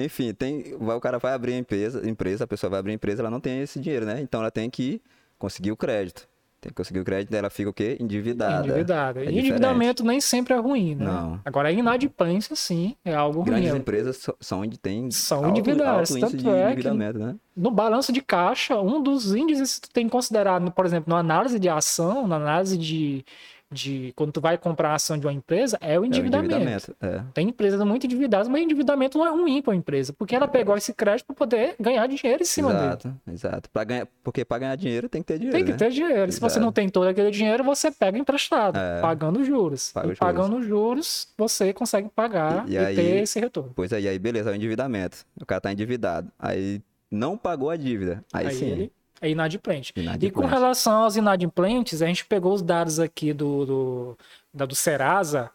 [0.05, 3.23] Enfim, tem, o cara vai abrir a empresa, empresa, a pessoa vai abrir a empresa,
[3.23, 4.21] ela não tem esse dinheiro, né?
[4.21, 5.01] Então ela tem que
[5.39, 6.29] conseguir o crédito.
[6.59, 7.97] Tem que conseguir o crédito, ela fica o quê?
[8.01, 8.67] Endividada.
[8.67, 9.21] Endividada.
[9.21, 9.39] É diferente.
[9.47, 11.05] endividamento nem sempre é ruim, né?
[11.05, 11.41] Não.
[11.45, 13.79] Agora, a inadimplência, sim, é algo Grandes ruim.
[13.81, 17.37] empresas so- são onde tem São alto, endividadas, alto índice tanto de é endividamento, né?
[17.55, 21.21] No balanço de caixa, um dos índices que tu tem que considerar, por exemplo, na
[21.21, 23.25] análise de ação, na análise de,
[23.71, 26.55] de quando tu vai comprar a ação de uma empresa, é o É o endividamento.
[26.55, 26.97] endividamento.
[27.01, 27.23] É.
[27.35, 30.77] Tem empresas muito endividadas, mas endividamento não é ruim para a empresa, porque ela pegou
[30.77, 32.85] esse crédito para poder ganhar dinheiro em cima dele.
[32.87, 33.71] Exato, exato.
[33.87, 35.77] Ganhar, porque para ganhar dinheiro tem que ter dinheiro, Tem que né?
[35.79, 36.31] ter dinheiro.
[36.31, 36.61] Se você Exato.
[36.65, 39.01] não tem todo aquele dinheiro, você pega emprestado, É.
[39.01, 39.91] pagando juros.
[39.93, 40.19] Paga os juros.
[40.19, 43.73] pagando juros, você consegue pagar E- e, e aí- ter esse retorno.
[43.75, 45.25] Pois aí, aí beleza, é o endividamento.
[45.41, 46.31] O cara tá endividado.
[46.39, 48.25] Aí não pagou a dívida.
[48.33, 48.67] Aí, Aí sim.
[48.67, 49.93] ele é inadimplente.
[49.97, 50.33] E Inadimplente.
[50.35, 54.19] com relação aos inadimplentes, a gente pegou os dados aqui do, do,
[54.53, 55.51] da- do Serasa.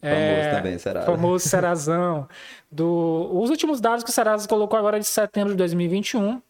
[0.00, 1.06] Famoso também, Serasa.
[1.06, 2.28] Famoso Serazão.
[2.70, 6.42] Do, os últimos dados que o Serasa colocou agora é de setembro de 2021,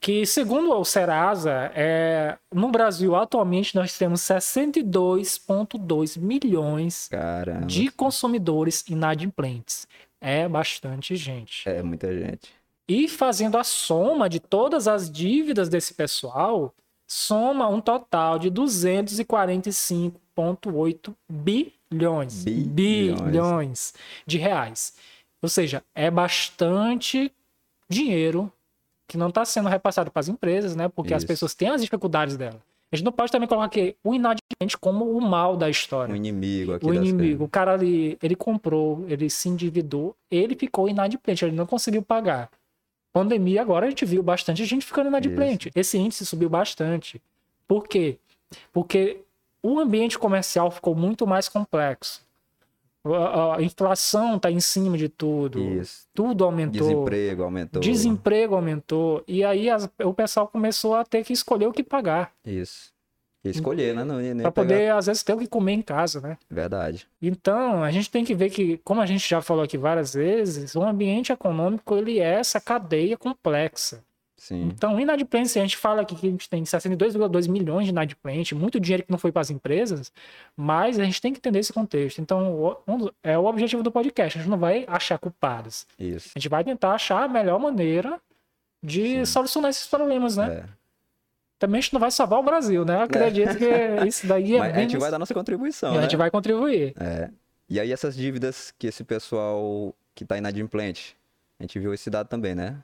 [0.00, 7.66] que segundo o Serasa, é, no Brasil atualmente nós temos 62,2 milhões Caramba.
[7.66, 9.86] de consumidores inadimplentes.
[10.20, 11.68] É bastante gente.
[11.68, 12.50] É muita gente.
[12.90, 16.74] E fazendo a soma de todas as dívidas desse pessoal,
[17.06, 23.20] soma um total de 245,8 bilhões, Bilhões.
[23.20, 23.94] bilhões
[24.26, 24.94] de reais.
[25.40, 27.32] Ou seja, é bastante
[27.88, 28.52] dinheiro
[29.06, 30.88] que não está sendo repassado para as empresas, né?
[30.88, 31.28] Porque as Isso.
[31.28, 32.60] pessoas têm as dificuldades dela.
[32.90, 36.16] A gente não pode também colocar aqui o inadimplente como o mal da história O
[36.16, 37.44] inimigo aqui o inimigo.
[37.44, 42.50] O cara ali, ele comprou, ele se endividou, ele ficou inadimplente, ele não conseguiu pagar.
[43.12, 45.70] Pandemia agora a gente viu bastante gente ficando inadimplente.
[45.74, 47.20] Esse índice subiu bastante.
[47.66, 48.18] Por quê?
[48.72, 49.20] Porque
[49.62, 52.22] o ambiente comercial ficou muito mais complexo.
[53.04, 55.58] A, a inflação está em cima de tudo.
[55.58, 56.06] Isso.
[56.14, 56.80] Tudo aumentou.
[56.86, 57.80] Desemprego aumentou.
[57.80, 59.24] Desemprego aumentou.
[59.26, 62.32] E aí as- o pessoal começou a ter que escolher o que pagar.
[62.44, 62.92] Isso.
[63.42, 64.04] E escolher, né?
[64.04, 66.36] Não, nem pegar- poder, às vezes, ter o que comer em casa, né?
[66.50, 67.06] Verdade.
[67.22, 70.74] Então, a gente tem que ver que, como a gente já falou aqui várias vezes,
[70.74, 74.04] o ambiente econômico ele é essa cadeia complexa.
[74.36, 74.70] Sim.
[74.74, 78.80] Então, inadimplência, a gente fala aqui que a gente tem 62,2 milhões de inadimplente, muito
[78.80, 80.10] dinheiro que não foi para as empresas,
[80.56, 82.20] mas a gente tem que entender esse contexto.
[82.22, 82.80] Então,
[83.22, 85.86] é o objetivo do podcast, a gente não vai achar culpados.
[85.98, 86.30] Isso.
[86.34, 88.18] A gente vai tentar achar a melhor maneira
[88.82, 89.24] de Sim.
[89.26, 90.64] solucionar esses problemas, né?
[90.64, 90.79] É.
[91.60, 92.96] Também a gente não vai salvar o Brasil, né?
[92.96, 94.88] Eu acredito que isso daí é Mas a bem...
[94.88, 96.02] gente vai dar nossa contribuição, e a né?
[96.04, 96.94] gente vai contribuir.
[96.98, 97.28] É.
[97.68, 101.14] E aí essas dívidas que esse pessoal que tá inadimplente,
[101.58, 102.78] a gente viu esse dado também, né?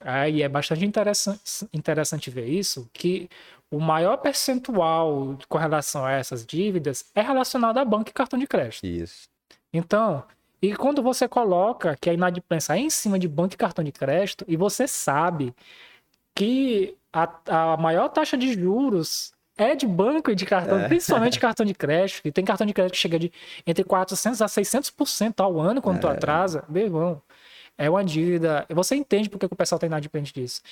[0.00, 3.28] Aí é bastante interessante, interessante ver isso, que
[3.70, 8.46] o maior percentual com relação a essas dívidas é relacionado a banco e cartão de
[8.46, 8.86] crédito.
[8.86, 9.28] Isso.
[9.70, 10.24] Então,
[10.62, 13.92] e quando você coloca que a inadimplência é em cima de banco e cartão de
[13.92, 15.54] crédito, e você sabe
[16.34, 20.88] que a, a maior taxa de juros é de banco e de cartão, É.
[20.88, 23.32] principalmente cartão de crédito, e tem cartão de crédito que chega de
[23.66, 26.10] entre 400 a 600% ao ano quando tu É.
[26.12, 27.22] atrasa, meu irmão.
[27.78, 28.64] É uma dívida.
[28.70, 30.62] Você entende por que o pessoal está inadimplente disso.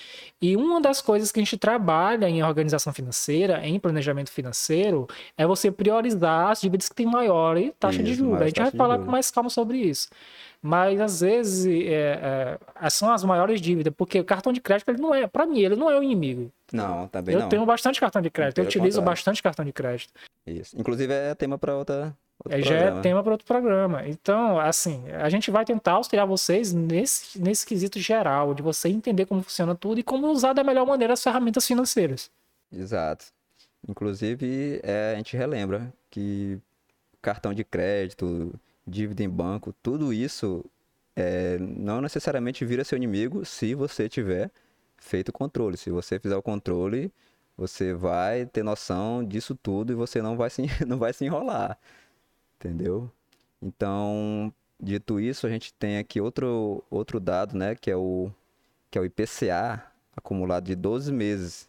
[0.41, 5.47] E uma das coisas que a gente trabalha em organização financeira, em planejamento financeiro, é
[5.47, 8.33] você priorizar as dívidas que têm maior taxa de Isso, juros.
[8.33, 9.05] maior A gente vai de falar juros.
[9.07, 10.09] com mais calma sobre isso.
[10.63, 15.01] Mas às vezes é, é, são as maiores dívidas, porque o cartão de crédito ele
[15.03, 16.51] não é, para mim, ele não é o inimigo.
[16.73, 17.49] Não, também eu não.
[17.51, 19.05] tenho bastante cartão de crédito, eu utilizo contrário.
[19.19, 20.11] bastante cartão de crédito.
[20.47, 20.75] Isso.
[20.81, 23.03] Inclusive é tema para outra outro É, já é programa.
[23.03, 24.09] tema para outro programa.
[24.09, 29.27] Então, assim, a gente vai tentar auxiliar vocês nesse, nesse quesito geral, de você entender
[29.27, 32.31] como funciona tudo e como usar da melhor maneira as ferramentas financeiras.
[32.73, 33.27] Exato.
[33.89, 36.59] Inclusive, é, a gente relembra que
[37.21, 38.53] cartão de crédito,
[38.87, 40.65] dívida em banco, tudo isso
[41.17, 44.51] é, não necessariamente vira seu inimigo se você tiver
[44.99, 45.77] feito o controle.
[45.77, 47.13] Se você fizer o controle,
[47.57, 51.79] você vai ter noção disso tudo e você não vai se, não vai se enrolar.
[52.65, 53.11] Entendeu?
[53.61, 54.51] Então,
[54.81, 57.75] dito isso, a gente tem aqui outro, outro dado, né?
[57.75, 58.31] Que é o,
[58.91, 59.85] que é o IPCA
[60.17, 61.69] acumulado de 12 meses.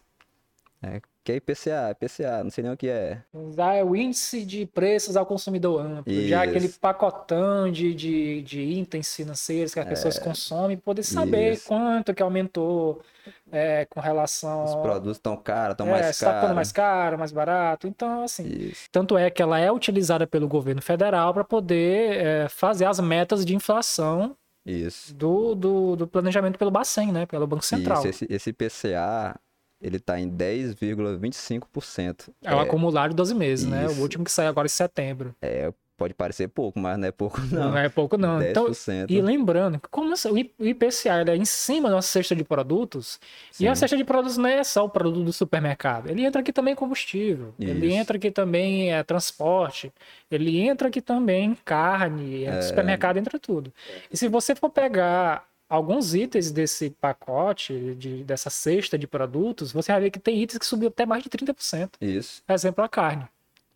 [0.86, 3.20] É, que é IPCA, IPCA, não sei nem o que é.
[3.56, 6.50] Já é o índice de preços ao consumidor amplo, já Isso.
[6.50, 11.52] aquele pacotão de, de, de itens financeiros que as pessoas consomem, poder saber É.
[11.54, 11.66] Isso.
[11.66, 13.02] quanto que aumentou
[13.50, 14.64] é, com relação.
[14.64, 16.54] Os produtos estão caros, estão é, mais se tá ficando caros.
[16.56, 17.88] mais caro, mais barato.
[17.88, 18.46] Então, assim.
[18.46, 18.88] Isso.
[18.92, 23.44] Tanto é que ela é utilizada pelo governo federal para poder é, fazer as metas
[23.44, 25.12] de inflação Isso.
[25.12, 27.26] do, do, do planejamento pelo Bacen, né?
[27.26, 27.98] Pelo Banco Central.
[28.06, 29.36] Isso, esse, esse IPCA,
[29.80, 32.30] ele tá em 10,25%.
[32.42, 33.86] É o acumulado de 12 meses, né?
[33.86, 34.00] O Isso.
[34.00, 35.34] último que saiu agora em setembro.
[35.40, 37.70] É, pode parecer pouco, mas não é pouco não.
[37.70, 38.42] Não, é pouco, não.
[38.42, 39.10] Então, 10%.
[39.10, 43.18] e lembrando, que como o IPCA ele é em cima da nossa cesta de produtos,
[43.58, 43.80] e a Sim.
[43.80, 46.10] cesta de produtos não é só o produto do supermercado.
[46.10, 47.96] Ele entra aqui também combustível, ele Isso.
[47.96, 49.92] entra aqui também é, transporte,
[50.30, 53.72] ele entra aqui também carne, é, supermercado entra tudo.
[54.10, 59.92] E se você for pegar alguns itens desse pacote, de, dessa cesta de produtos, você
[59.92, 61.90] vai ver que tem itens que subiu até mais de 30%.
[62.00, 63.26] Isso, Exemplo, a carne.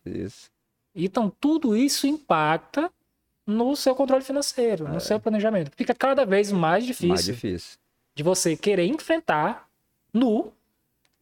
[0.04, 0.50] isso.
[0.94, 2.90] Então, tudo isso impacta
[3.46, 5.70] no seu controle financeiro, no seu planejamento.
[5.76, 7.14] Fica cada vez mais difícil, É.
[7.14, 7.78] Mais difícil.
[8.14, 9.68] de você querer enfrentar
[10.12, 10.52] nu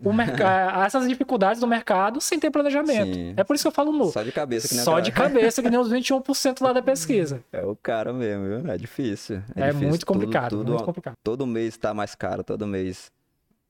[0.03, 3.15] o mercado, essas dificuldades do mercado sem ter planejamento.
[3.15, 3.35] Sim.
[3.37, 4.07] É por isso que eu falo nu.
[4.11, 6.81] Só de cabeça que nem Só aquela- de cabeça, que nem os 21% lá da
[6.83, 7.43] pesquisa.
[7.53, 8.71] É o cara mesmo, viu?
[8.71, 9.43] É difícil.
[9.57, 9.89] É, difícil.
[9.89, 11.15] muito Tudo- complicado, tudo- muito complicado.
[11.25, 13.11] Todo mês tá mais caro, todo mês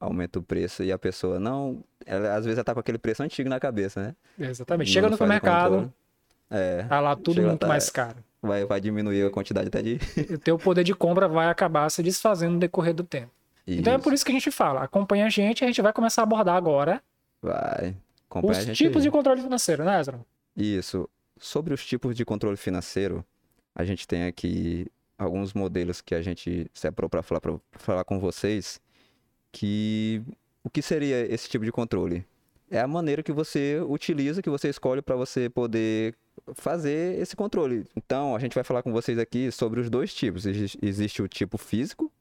[0.01, 1.83] aumenta o preço e a pessoa não.
[2.07, 4.15] Ela, às vezes ela tá com aquele preço antigo na cabeça, né?
[4.49, 4.91] Exatamente.
[4.91, 5.93] Chega no faz o supermercado, controle.
[6.51, 6.83] É.
[6.85, 8.17] tá lá tudo muito tá- mais caro.
[8.41, 9.99] Vai, vai diminuir a quantidade até de.
[10.31, 13.31] E o teu poder de compra vai acabar se desfazendo no decorrer do tempo.
[13.77, 16.23] Então é por isso que a gente fala, acompanha a gente, a gente vai começar
[16.23, 17.03] a abordar agora
[17.43, 17.95] Vai.
[18.29, 19.03] Acompanha os a gente tipos aí.
[19.03, 20.21] de controle financeiro, né, Ezra?
[20.57, 21.09] Isso.
[21.39, 23.25] Sobre os tipos de controle financeiro,
[23.75, 28.19] a gente tem aqui alguns modelos que a gente separou para falar, pra falar com
[28.19, 28.81] vocês.
[29.53, 30.23] Que
[30.63, 32.25] o que seria esse tipo de controle?
[32.71, 36.15] É a maneira que você utiliza, que você escolhe para você poder
[36.55, 37.87] fazer esse controle.
[37.97, 40.45] Então, a gente vai falar com vocês aqui sobre os dois tipos.
[40.45, 42.13] Exis- Existe o tipo físico,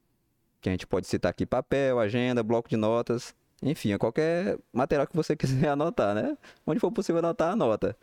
[0.62, 5.08] que a gente pode citar aqui papel, agenda, bloco de notas, enfim, é qualquer material
[5.08, 6.38] que você quiser anotar, né?
[6.66, 7.96] Onde for possível anotar, anota.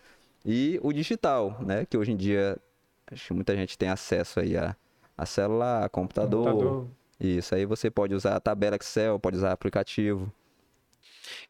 [0.44, 1.86] E o digital, né?
[1.86, 2.58] Que hoje em dia
[3.10, 4.76] acho que muita gente tem acesso aí a,
[5.16, 6.44] a celular, a computador.
[6.44, 6.88] Computador.
[7.20, 10.30] Isso aí você pode usar a tabela Excel, pode usar aplicativo.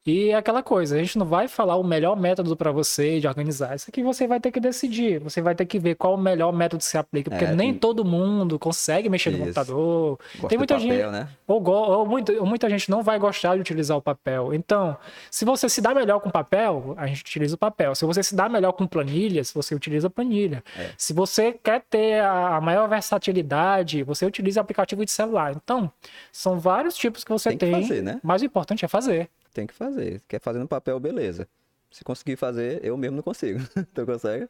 [0.07, 3.27] E é aquela coisa, a gente não vai falar o melhor método para você de
[3.27, 3.75] organizar.
[3.75, 5.18] Isso aqui você vai ter que decidir.
[5.20, 7.79] Você vai ter que ver qual o melhor método se aplica, porque É, nem tem-
[7.81, 9.44] todo mundo consegue mexer no Isso.
[9.47, 10.18] computador.
[10.35, 11.29] Gosta Tem muita papel, gente né?
[11.47, 14.53] ou, go- ou muita, ou muita gente não vai gostar de utilizar o papel.
[14.55, 14.97] Então,
[15.31, 17.94] se você se dá melhor com papel, a gente utiliza o papel.
[17.94, 20.62] Se você se dá melhor com planilhas, você utiliza a planilha.
[20.79, 20.90] É.
[20.99, 25.53] Se você quer ter a maior versatilidade, você utiliza aplicativo de celular.
[25.55, 25.90] Então,
[26.31, 28.20] são vários tipos que você Tem que tem, fazer, né?
[28.23, 29.29] mas o importante é fazer.
[29.55, 30.21] Tem que fazer.
[30.29, 31.49] Quer fazer no papel, beleza.
[31.90, 33.61] Se conseguir fazer, eu mesmo não consigo.
[33.95, 34.49] tu consegue?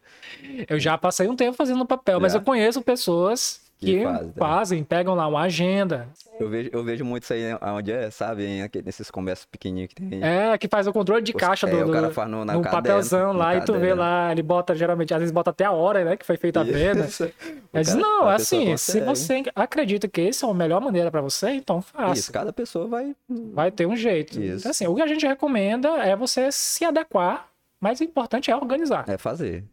[0.67, 2.39] Eu já passei um tempo fazendo papel, mas Já?
[2.39, 4.87] eu conheço pessoas que, fazem, fazem, né?
[4.89, 6.09] pegam lá uma agenda,
[6.41, 8.45] Eu vejo, eu vejo muito isso aí onde é, sabe?
[8.45, 10.23] Em nesses comércios pequenininhos que tem.
[10.25, 12.45] é, que faz o controle de Os- caixa é, do, o do- cara faz no,
[12.45, 15.51] na no caderno, papelzão lá e tu vê lá, ele bota geralmente, às vezes bota
[15.51, 17.07] até a hora, né, que foi feita a venda.
[17.75, 19.05] O disse, cara- não, assim, se consegue.
[19.05, 22.13] você acredita que esse é a melhor maneira pra você, então faça.
[22.21, 23.17] Isso, cada pessoa vai.
[23.53, 24.41] Vai ter um jeito.
[24.41, 24.69] Isso.
[24.69, 27.49] Assim, o que a gente recomenda é você se adequar,
[27.81, 29.05] mas o importante é organizar.
[29.09, 29.65] É fazer.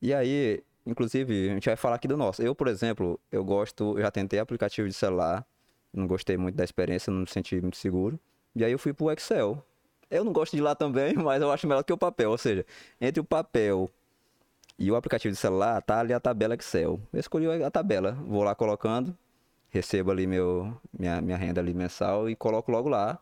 [0.00, 2.42] E aí, inclusive, a gente vai falar aqui do nosso.
[2.42, 5.46] Eu, por exemplo, eu gosto, eu já tentei aplicativo de celular,
[5.92, 8.18] não gostei muito da experiência, não me senti muito seguro.
[8.54, 9.64] E aí eu fui pro Excel.
[10.10, 12.30] Eu não gosto de lá também, mas eu acho melhor que o papel.
[12.30, 12.64] Ou seja,
[13.00, 13.88] entre o papel
[14.78, 17.00] e o aplicativo de celular, tá ali a tabela Excel.
[17.12, 19.16] Eu escolhi a tabela, vou lá colocando,
[19.68, 23.18] recebo ali meu, minha, minha renda ali mensal e coloco logo lá.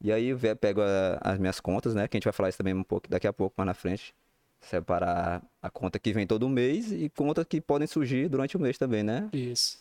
[0.00, 2.06] E aí ve- pego a- as minhas contas, né?
[2.06, 4.14] Que a gente vai falar isso também um pouco daqui a pouco, mais na frente.
[4.60, 8.78] Separar a conta que vem todo mês e contas que podem surgir durante o mês
[8.78, 9.28] também, né?
[9.32, 9.78] Isso.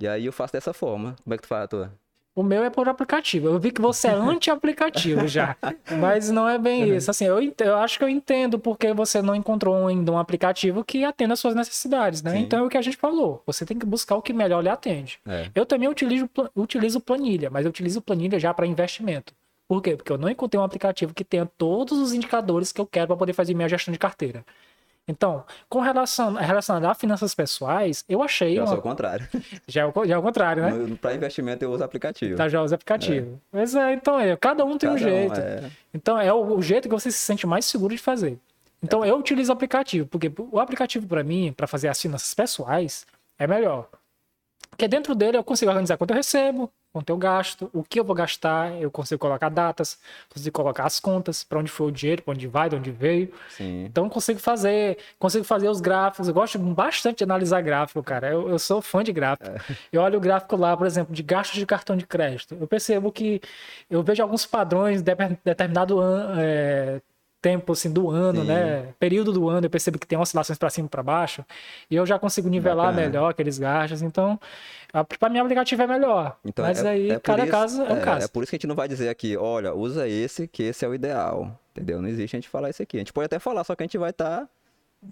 [0.00, 1.16] E aí eu faço dessa forma.
[1.22, 1.92] Como é que tu faz a tua?
[2.38, 3.48] O meu é por aplicativo.
[3.48, 5.56] Eu vi que você é anti-aplicativo já.
[5.98, 7.10] Mas não é bem isso.
[7.10, 11.02] Assim, eu, eu acho que eu entendo porque você não encontrou ainda um aplicativo que
[11.02, 12.30] atenda às suas necessidades, né?
[12.30, 12.38] Sim.
[12.38, 13.42] Então é o que a gente falou.
[13.44, 15.18] Você tem que buscar o que melhor lhe atende.
[15.26, 15.50] É.
[15.52, 19.34] Eu também utilizo, utilizo planilha, mas eu utilizo planilha já para investimento.
[19.68, 19.94] Por quê?
[19.96, 23.16] Porque eu não encontrei um aplicativo que tenha todos os indicadores que eu quero para
[23.16, 24.44] poder fazer minha gestão de carteira.
[25.06, 28.58] Então, com relação, relacionado a finanças pessoais, eu achei.
[28.58, 29.26] Eu uma- sou o contrário.
[29.66, 30.96] Já, é o, já é o contrário, né?
[31.00, 32.36] Pra investimento eu uso aplicativo.
[32.36, 33.40] Tá, já usa aplicativo.
[33.52, 35.40] Mas é, então é, cada um tem um Cada um, jeito.
[35.40, 35.70] é.
[35.94, 38.38] Então é o, o jeito que você se sente mais seguro de fazer.
[38.82, 43.06] Então eu utilizo aplicativo, porque o aplicativo para mim, para fazer as finanças pessoais,
[43.38, 43.88] é melhor.
[44.70, 48.04] Porque dentro dele eu consigo organizar quanto eu recebo, quanto eu gasto, o que eu
[48.04, 49.98] vou gastar, eu consigo colocar datas,
[50.28, 53.32] consigo colocar as contas, para onde foi o dinheiro, para onde vai, de onde veio.
[53.50, 53.84] Sim.
[53.84, 56.28] Então consigo fazer, consigo fazer os gráficos.
[56.28, 58.28] Eu gosto bastante de analisar gráfico, cara.
[58.28, 59.48] Eu, eu sou fã de gráfico.
[59.48, 59.58] É.
[59.92, 62.56] Eu olho o gráfico lá, por exemplo, de gastos de cartão de crédito.
[62.60, 63.40] Eu percebo que
[63.90, 67.00] eu vejo alguns padrões de determinado ano, é,
[67.40, 68.48] tempo assim do ano, Sim.
[68.48, 68.88] né?
[68.98, 71.44] Período do ano, eu percebo que tem oscilações para cima e para baixo,
[71.90, 73.06] e eu já consigo nivelar Bacana.
[73.06, 74.02] melhor aqueles gastos.
[74.02, 74.38] Então,
[75.18, 76.36] para mim, o aplicativo é melhor.
[76.44, 78.24] Então, Mas é, aí, é cada isso, caso é um é, caso.
[78.24, 80.84] É por isso que a gente não vai dizer aqui, olha, usa esse, que esse
[80.84, 81.58] é o ideal.
[81.72, 82.02] Entendeu?
[82.02, 82.96] Não existe a gente falar isso aqui.
[82.96, 84.40] A gente pode até falar, só que a gente vai estar.
[84.40, 84.48] Tá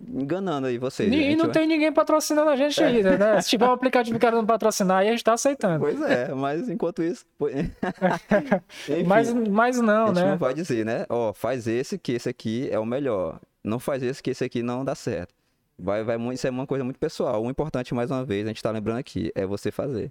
[0.08, 1.12] enganando aí vocês.
[1.12, 1.52] E, não vai...
[1.52, 2.86] tem ninguém patrocinando a gente é.
[2.86, 3.40] ainda, né?
[3.40, 5.80] Se tiver um aplicativo querendo patrocinar, aí a gente tá aceitando.
[5.80, 7.24] Pois é, mas enquanto isso.
[7.40, 10.30] Enfim, mas, mas não, a gente né?
[10.30, 11.06] não vai dizer, né?
[11.08, 13.40] Ó, faz esse que esse aqui é o melhor.
[13.62, 15.34] Não faz esse que esse aqui não dá certo.
[15.78, 17.42] Vai, vai, isso é uma coisa muito pessoal.
[17.44, 20.10] O importante, mais uma vez, a gente tá lembrando aqui, é você fazer.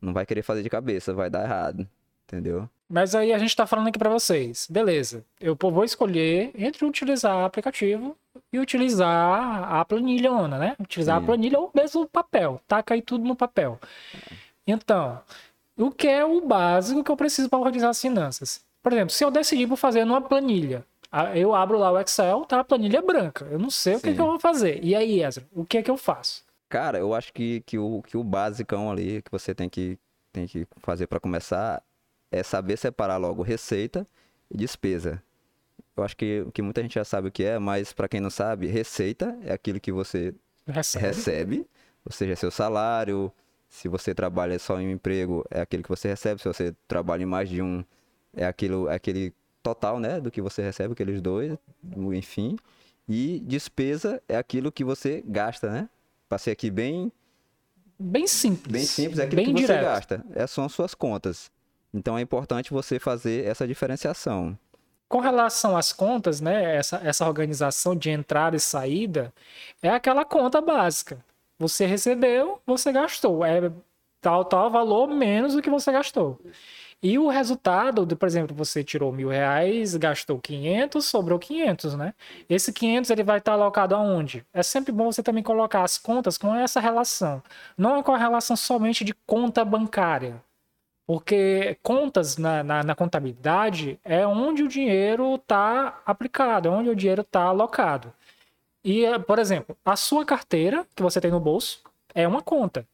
[0.00, 1.88] Não vai querer fazer de cabeça, vai dar errado.
[2.24, 2.68] Entendeu?
[2.88, 4.68] Mas aí a gente tá falando aqui para vocês.
[4.70, 5.24] Beleza.
[5.40, 8.16] Eu vou escolher entre utilizar aplicativo
[8.52, 10.76] e utilizar a planilha, Ona, né?
[10.80, 11.22] Utilizar Sim.
[11.22, 12.60] a planilha ou mesmo o papel.
[12.68, 13.78] Taca aí tudo no papel.
[14.66, 15.20] Então,
[15.76, 18.64] o que é o básico que eu preciso para organizar as finanças?
[18.82, 20.84] Por exemplo, se eu decidir por fazer numa planilha,
[21.34, 23.46] eu abro lá o Excel, tá a planilha branca.
[23.50, 23.98] Eu não sei Sim.
[23.98, 24.78] o que, que, eu vou fazer.
[24.82, 26.44] E aí, Ezra, o que é que eu faço?
[26.68, 29.98] Cara, eu acho que, que, o, que o basicão ali que você tem que,
[30.32, 31.82] tem que fazer para começar
[32.30, 34.06] é saber separar logo receita
[34.50, 35.22] e despesa.
[35.96, 38.30] Eu acho que, que muita gente já sabe o que é, mas para quem não
[38.30, 40.34] sabe, receita é aquilo que você
[40.66, 41.06] recebe.
[41.06, 41.66] recebe,
[42.04, 43.32] ou seja, é seu salário.
[43.68, 46.40] Se você trabalha só em um emprego, é aquilo que você recebe.
[46.40, 47.84] Se você trabalha em mais de um,
[48.34, 51.56] é aquilo, é aquele total, né, do que você recebe, aqueles dois,
[52.12, 52.56] enfim.
[53.08, 55.88] E despesa é aquilo que você gasta, né?
[56.28, 57.10] Passei aqui bem
[57.98, 58.72] bem simples.
[58.72, 59.82] Bem simples, é aquilo bem que você direto.
[59.82, 60.26] gasta.
[60.32, 61.50] Essas são suas contas.
[61.96, 64.56] Então é importante você fazer essa diferenciação.
[65.08, 69.32] Com relação às contas, né, essa, essa organização de entrada e saída
[69.80, 71.24] é aquela conta básica.
[71.58, 73.44] Você recebeu, você gastou.
[73.44, 73.72] É
[74.20, 76.38] tal, tal valor menos do que você gastou.
[77.02, 82.14] E o resultado, de, por exemplo, você tirou mil reais, gastou 500, sobrou 500, né?
[82.48, 84.44] Esse 500 ele vai estar alocado aonde?
[84.52, 87.42] É sempre bom você também colocar as contas com essa relação.
[87.76, 90.42] Não é com a relação somente de conta bancária.
[91.06, 96.96] Porque contas na, na, na contabilidade é onde o dinheiro está aplicado, é onde o
[96.96, 98.12] dinheiro está alocado.
[98.84, 101.82] E, por exemplo, a sua carteira que você tem no bolso
[102.14, 102.86] é uma conta.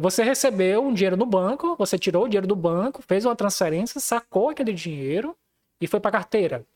[0.00, 4.00] Você recebeu um dinheiro no banco, você tirou o dinheiro do banco, fez uma transferência,
[4.00, 5.36] sacou aquele dinheiro
[5.80, 6.66] e foi para a carteira.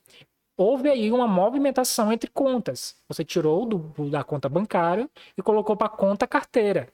[0.57, 2.97] Houve aí uma movimentação entre contas.
[3.09, 6.89] Você tirou do, da conta bancária e colocou para a conta carteira.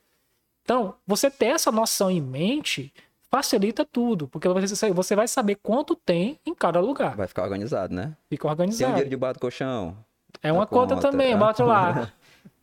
[0.62, 2.92] Então, você ter essa noção em mente
[3.31, 4.49] facilita tudo, porque
[4.93, 7.16] você vai saber quanto tem em cada lugar.
[7.16, 8.16] Vai ficar organizado, né?
[8.29, 8.79] Fica organizado.
[8.79, 9.97] Tem um dinheiro debaixo do colchão.
[10.43, 12.12] É uma conta, conta, também, bota lá.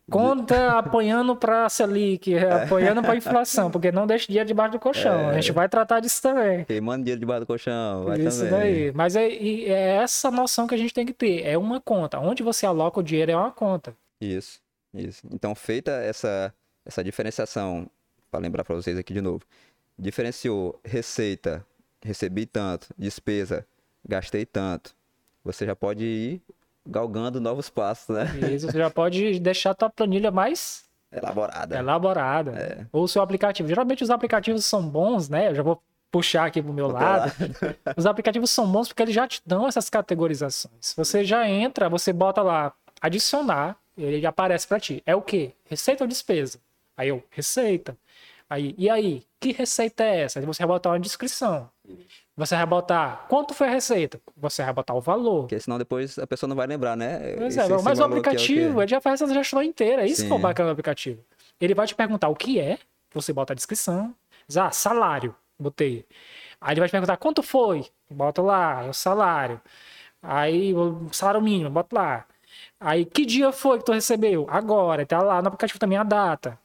[0.10, 2.64] Conta apoiando para Selic, é.
[2.64, 5.12] apoiando para inflação, porque não deixa dinheiro debaixo do colchão.
[5.12, 5.30] É.
[5.32, 6.64] A gente vai tratar disso também.
[6.64, 8.52] Queimando dinheiro debaixo do colchão, vai Isso também.
[8.52, 8.92] daí.
[8.94, 11.46] Mas é, é essa noção que a gente tem que ter.
[11.46, 12.20] É uma conta.
[12.20, 13.94] Onde você aloca o dinheiro é uma conta.
[14.22, 14.62] Isso,
[14.94, 15.28] isso.
[15.30, 16.54] Então, feita essa,
[16.86, 17.86] essa diferenciação,
[18.32, 19.42] para lembrar para vocês aqui de novo,
[19.98, 21.66] diferenciou receita,
[22.04, 23.66] recebi tanto, despesa,
[24.08, 24.96] gastei tanto.
[25.44, 26.42] Você já pode ir
[26.86, 28.26] galgando novos passos, né?
[28.54, 31.78] Isso, você já pode deixar a tua planilha mais elaborada.
[31.78, 32.52] Elaborada.
[32.52, 32.86] É.
[32.92, 33.68] Ou o seu aplicativo.
[33.68, 35.50] Geralmente os aplicativos são bons, né?
[35.50, 35.82] Eu já vou
[36.12, 37.32] puxar aqui pro meu lado.
[37.96, 40.94] Os aplicativos são bons porque eles já te dão essas categorizações.
[40.96, 45.02] Você já entra, você bota lá adicionar, ele aparece para ti.
[45.06, 45.54] É o quê?
[45.66, 46.60] Receita ou despesa?
[46.96, 47.96] Aí eu, receita.
[48.50, 50.42] Aí, e aí, que receita é essa?
[50.42, 51.70] Você vai botar uma descrição.
[52.36, 54.22] Você vai botar quanto foi a receita?
[54.38, 55.42] Você vai botar o valor.
[55.42, 57.36] Porque senão depois a pessoa não vai lembrar, né?
[57.38, 60.04] Pois é, mas o aplicativo, é o ele já faz essa gestão inteira.
[60.04, 60.28] É isso Sim.
[60.28, 61.22] que é o bacana do aplicativo.
[61.60, 62.78] Ele vai te perguntar o que é,
[63.14, 64.14] você bota a descrição.
[64.48, 66.06] Diz, ah, salário, botei.
[66.62, 69.60] Aí ele vai te perguntar quanto foi, bota lá, o salário.
[70.22, 72.26] Aí, o salário mínimo, bota lá.
[72.80, 74.46] Aí, que dia foi que tu recebeu?
[74.50, 76.58] Agora, tá lá no aplicativo também a data.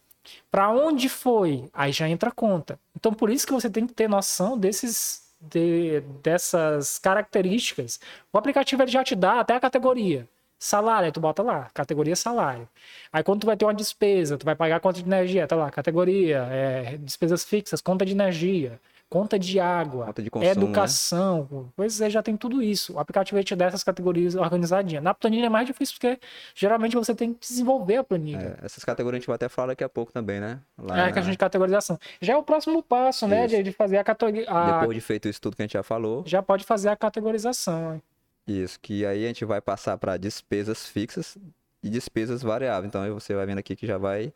[0.51, 1.69] Para onde foi?
[1.73, 2.79] Aí já entra a conta.
[2.97, 8.01] Então por isso que você tem que ter noção desses de, dessas características.
[8.33, 10.29] O aplicativo ele já te dá até a categoria.
[10.59, 12.69] Salário, aí tu bota lá, categoria salário.
[13.13, 15.71] Aí quando tu vai ter uma despesa, tu vai pagar conta de energia, tá lá,
[15.71, 18.81] categoria, é, despesas fixas, conta de energia.
[19.13, 20.63] Conta de água, Conta de consumo, né?
[20.65, 22.95] educação, pois é, já tem tudo isso.
[22.95, 25.03] O aplicativo ele te dá essas categorias organizadinhas.
[25.05, 26.19] Na planilha é mais difícil porque
[26.55, 28.57] geralmente você tem que desenvolver a planilha.
[28.63, 30.61] É, essas categorias a gente vai até falar daqui a pouco também, né?
[30.79, 31.99] Lá É, a na- questão de categorização.
[32.21, 33.45] Já é o próximo passo, né?
[33.47, 33.63] Isso.
[33.63, 34.47] De, fazer a categoria.
[34.47, 37.95] Depois de feito isso tudo que a gente já falou, Já pode fazer a categorização.
[37.95, 38.03] hein?
[38.47, 41.37] isso, que aí a gente vai passar para despesas fixas
[41.83, 42.89] e despesas variáveis.
[42.89, 44.33] Então aí você vai vendo aqui que já vai,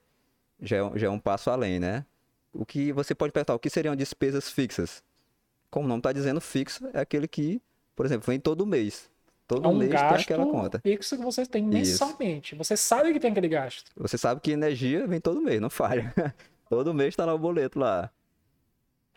[0.61, 2.05] já é, já é um passo além, né?
[2.59, 5.03] O que você pode perguntar, o que seriam despesas fixas?
[5.71, 7.61] Como o nome está dizendo, fixo é aquele que,
[7.95, 9.11] por exemplo, vem todo mês.
[9.47, 10.81] Todo É um mês tem aquela conta.
[10.81, 11.93] fixo que você tem Isso.
[11.93, 12.55] mensalmente.
[12.57, 13.91] Você sabe que tem aquele gasto.
[13.97, 16.13] Você sabe que energia vem todo mês, não falha.
[16.69, 18.11] todo mês está lá o boleto lá.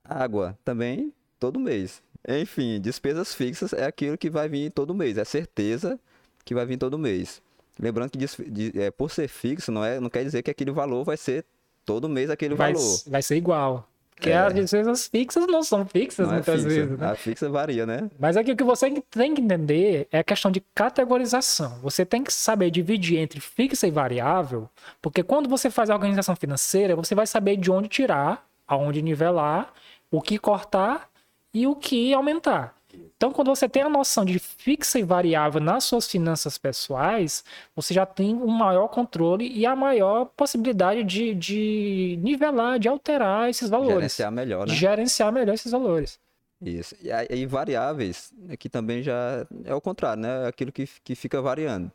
[0.03, 2.03] Água também, todo mês.
[2.27, 5.17] Enfim, despesas fixas é aquilo que vai vir todo mês.
[5.17, 5.99] É certeza
[6.45, 7.41] que vai vir todo mês.
[7.79, 11.15] Lembrando que é, por ser fixo, não, é, não quer dizer que aquele valor vai
[11.15, 11.45] ser
[11.85, 12.97] todo mês aquele Vai, valor.
[13.07, 13.87] vai ser igual.
[14.15, 14.37] Porque É.
[14.37, 16.67] as despesas fixas não são fixas Não é muitas fixa.
[16.67, 17.07] vezes, né?
[17.09, 18.09] A fixa varia, né?
[18.19, 21.79] Mas aqui o que você tem que entender é a questão de categorização.
[21.81, 24.69] Você tem que saber dividir entre fixa e variável,
[25.01, 29.71] porque quando você faz a organização financeira, você vai saber de onde tirar, aonde nivelar,
[30.11, 31.07] o que cortar
[31.53, 32.75] e o que aumentar.
[32.93, 37.43] Então, quando você tem a noção de fixa e variável nas suas finanças pessoais,
[37.75, 43.49] você já tem um maior controle e a maior possibilidade de, de nivelar, de alterar
[43.49, 43.95] esses valores.
[43.95, 44.73] Gerenciar melhor, né?
[44.73, 46.19] Gerenciar melhor esses valores.
[46.61, 46.95] Isso.
[47.01, 50.45] E aí, variáveis, aqui também já é o contrário, né?
[50.45, 51.91] É Aquilo que, que fica variando.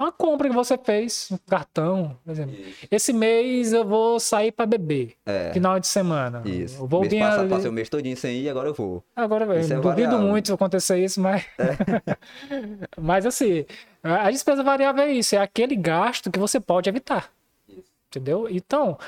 [0.00, 2.56] Uma compra que você fez, um cartão, por exemplo.
[2.90, 5.52] Esse mês eu vou sair para beber, É.
[5.52, 6.40] final de semana.
[6.46, 6.82] Isso.
[6.82, 9.04] Eu vou mês ganhar passado, ali- passei o mês todinho sem ir, agora eu vou.
[9.14, 10.20] Agora, eu Isso é duvido variável.
[10.20, 11.44] muito acontecer isso, mas.
[11.58, 11.76] É.
[12.98, 13.66] mas assim,
[14.02, 17.30] a despesa variável é isso, é aquele gasto que você pode evitar.
[18.08, 18.48] Entendeu?
[18.50, 18.98] Então,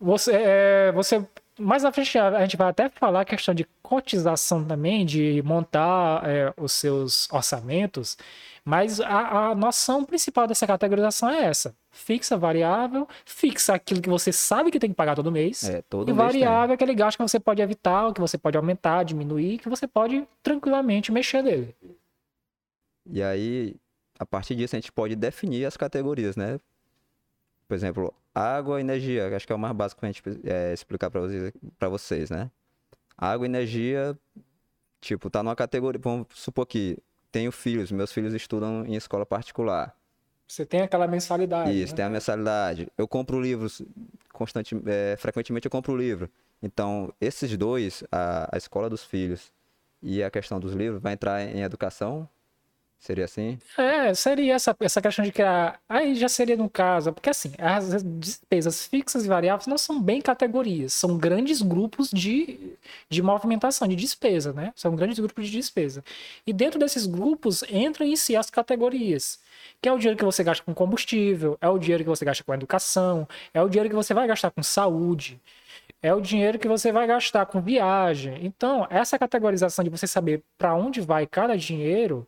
[0.00, 1.22] você, é, você.
[1.60, 6.22] Mais à frente a gente vai até falar a questão de cotização também, de montar
[6.28, 8.16] é, os seus orçamentos,
[8.64, 14.32] mas a, a noção principal dessa categorização é essa: fixa, variável, fixa aquilo que você
[14.32, 15.64] sabe que tem que pagar todo mês.
[15.64, 16.48] É, todo E mês tem.
[16.48, 19.68] variável é aquele gasto que você pode evitar, o que você pode aumentar, diminuir, que
[19.68, 21.74] você pode tranquilamente mexer nele.
[23.06, 23.76] E aí,
[24.18, 26.58] a partir disso, a gente pode definir as categorias, né?
[27.70, 31.08] Por exemplo, água e energia, acho que é o mais básico pra gente é, explicar
[31.08, 32.50] para vocês, pra vocês, né?
[33.16, 34.18] Água e energia,
[35.00, 36.00] tipo, tá numa categoria.
[36.02, 36.98] Vamos supor que
[37.30, 39.96] tenho filhos, meus filhos estudam em escola particular.
[40.48, 41.70] Você tem aquela mensalidade.
[41.70, 41.98] Isso, né?
[41.98, 42.88] tem a mensalidade.
[42.98, 43.80] Eu compro livros
[44.32, 46.28] constante, é, frequentemente eu compro livro.
[46.60, 49.52] Então, esses dois, a, a escola dos filhos
[50.02, 52.28] e a questão dos livros, vai entrar em educação?
[53.00, 53.58] Seria assim?
[53.78, 55.80] É, seria essa, essa questão de criar.
[55.88, 60.20] Aí já seria no caso, porque assim, as despesas fixas e variáveis não são bem
[60.20, 62.76] categorias, são grandes grupos de,
[63.08, 64.70] de movimentação, de despesa, né?
[64.76, 66.04] São grandes grupos de despesa.
[66.46, 69.40] E dentro desses grupos entram em si as categorias,
[69.80, 72.44] que é o dinheiro que você gasta com combustível, é o dinheiro que você gasta
[72.44, 75.40] com educação, é o dinheiro que você vai gastar com saúde.
[76.02, 78.38] É o dinheiro que você vai gastar com viagem.
[78.42, 82.26] Então, essa categorização de você saber para onde vai cada dinheiro,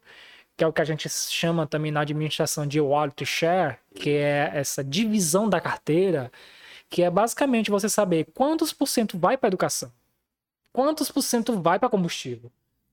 [0.63, 4.53] que é o que a gente chama também na administração de wallet share, que é
[4.55, 6.31] essa divisão da carteira,
[6.89, 9.91] que é basicamente você saber quantos por cento vai para educação,
[10.73, 12.49] quantos por cento vai para combustível,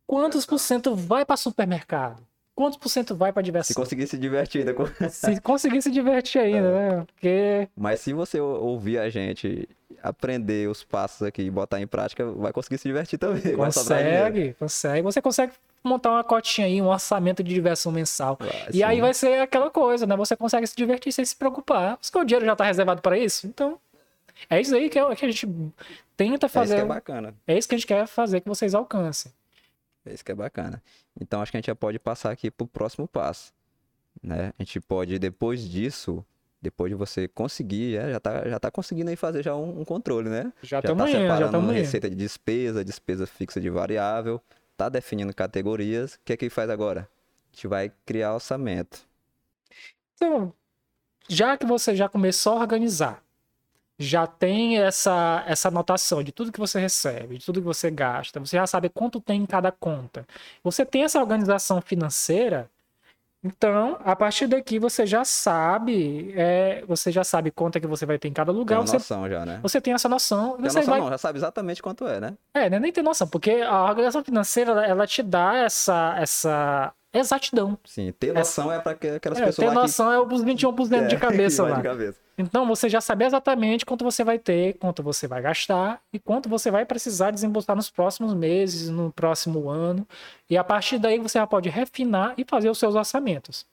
[0.08, 2.26] quantos por cento vai para supermercado,
[2.60, 3.74] quantos por cento vai para Se diversão.
[3.74, 5.10] conseguir se divertir ainda.
[5.10, 7.06] Se conseguir se divertir ainda, né?
[7.08, 9.66] Porque Mas se você ou- ouvir a gente,
[10.04, 13.56] aprender os passos aqui e botar em prática, vai conseguir se divertir também.
[13.56, 15.02] consegue, consegue.
[15.04, 18.38] Você consegue montar uma cotinha aí, um orçamento de diversão mensal.
[18.74, 19.02] E aí sim.
[19.02, 20.18] vai ser aquela coisa, né?
[20.18, 21.96] Você consegue se divertir sem se preocupar.
[21.98, 23.48] Porque o dinheiro já tá reservado para isso.
[23.48, 23.78] Então,
[24.50, 25.48] é isso aí que, é- que a gente
[26.18, 26.76] tenta É isso fazer.
[26.76, 27.34] que é bacana.
[27.48, 29.32] É isso que a gente quer fazer que vocês alcancem.
[30.10, 30.82] É isso que é bacana.
[31.20, 33.54] Então acho que a gente já pode passar aqui pro próximo passo.
[34.22, 34.52] Né?
[34.58, 36.26] A gente pode, depois disso,
[36.62, 40.30] depois de você conseguir, já, tá, já tá conseguindo aí fazer já um, um controle,
[40.30, 40.52] né?
[40.62, 41.80] Já já estamos tá indo, já separando estamos indo.
[41.80, 44.42] receita de despesa, despesa fixa de variável,
[44.76, 46.16] tá definindo categorias.
[46.16, 47.02] O que é que faz agora?
[47.02, 49.08] A gente vai criar orçamento.
[50.16, 50.54] Então,
[51.30, 53.24] já que você já começou a organizar,
[54.02, 58.40] já tem essa, essa anotação de tudo que você recebe, de tudo que você gasta,
[58.40, 60.26] você já sabe quanto tem em cada conta.
[60.64, 62.70] Você tem essa organização financeira,
[63.44, 68.06] então, a partir daqui você já sabe, é, você já sabe quanto é que você
[68.06, 69.60] vai ter em cada Tem lugar, uma você, noção já, né?
[69.62, 72.34] você tem essa noção, Tem você noção vai não, já sabe exatamente quanto é, né?
[72.54, 77.78] É, né, nem tem noção, porque a organização financeira ela- te dá essa, essa exatidão.
[77.86, 81.08] Sim, ter noção é para aquelas É, pessoas ter noção é os 21% que...
[81.08, 81.78] de cabeça que vai lá.
[81.78, 82.20] de cabeça.
[82.40, 86.48] Então você já sabe exatamente quanto você vai ter, quanto você vai gastar e quanto
[86.48, 90.08] você vai precisar desembolsar nos próximos meses, no próximo ano.
[90.50, 93.66] E a partir daí você já pode refinar e fazer os seus orçamentos.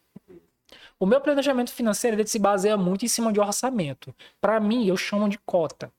[0.99, 4.13] O meu planejamento financeiro ele se baseia muito em cima de orçamento.
[4.41, 5.93] Para mim, eu chamo de cota.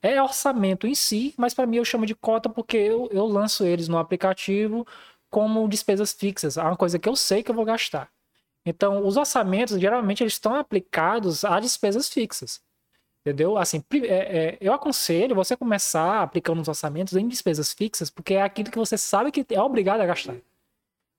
[0.00, 3.64] É orçamento em si, mas para mim eu chamo de cota porque eu, eu lanço
[3.64, 4.86] eles no aplicativo
[5.28, 6.56] como despesas fixas.
[6.56, 8.08] É uma coisa que eu sei que eu vou gastar.
[8.66, 12.60] Então, os orçamentos, geralmente, eles estão aplicados a despesas fixas.
[13.20, 13.56] Entendeu?
[13.56, 18.42] Assim, é, é, eu aconselho você começar aplicando os orçamentos em despesas fixas, porque é
[18.42, 20.36] aquilo que você sabe que é obrigado a gastar.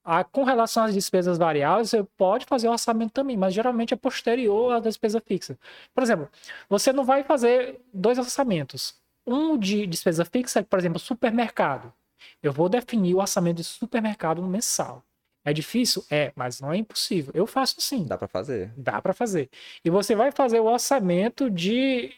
[0.04, 3.98] Ah, com relação às despesas variáveis, você pode fazer o orçamento também, mas geralmente é
[3.98, 5.58] posterior à despesa fixa.
[5.94, 6.30] Por exemplo,
[6.70, 8.96] você não vai fazer dois orçamentos.
[9.26, 11.94] Um de despesa fixa, por exemplo, supermercado.
[12.42, 15.04] Eu vou definir o orçamento de supermercado mensal.
[15.48, 16.04] É difícil?
[16.12, 17.32] É, mas não é impossível.
[17.34, 18.04] Eu faço sim.
[18.04, 18.70] Dá para fazer.
[18.76, 19.50] Dá para fazer.
[19.82, 22.12] E você vai fazer o orçamento de,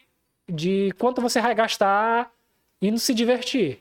[0.48, 2.32] de quanto você vai gastar
[2.82, 3.78] indo se divertir.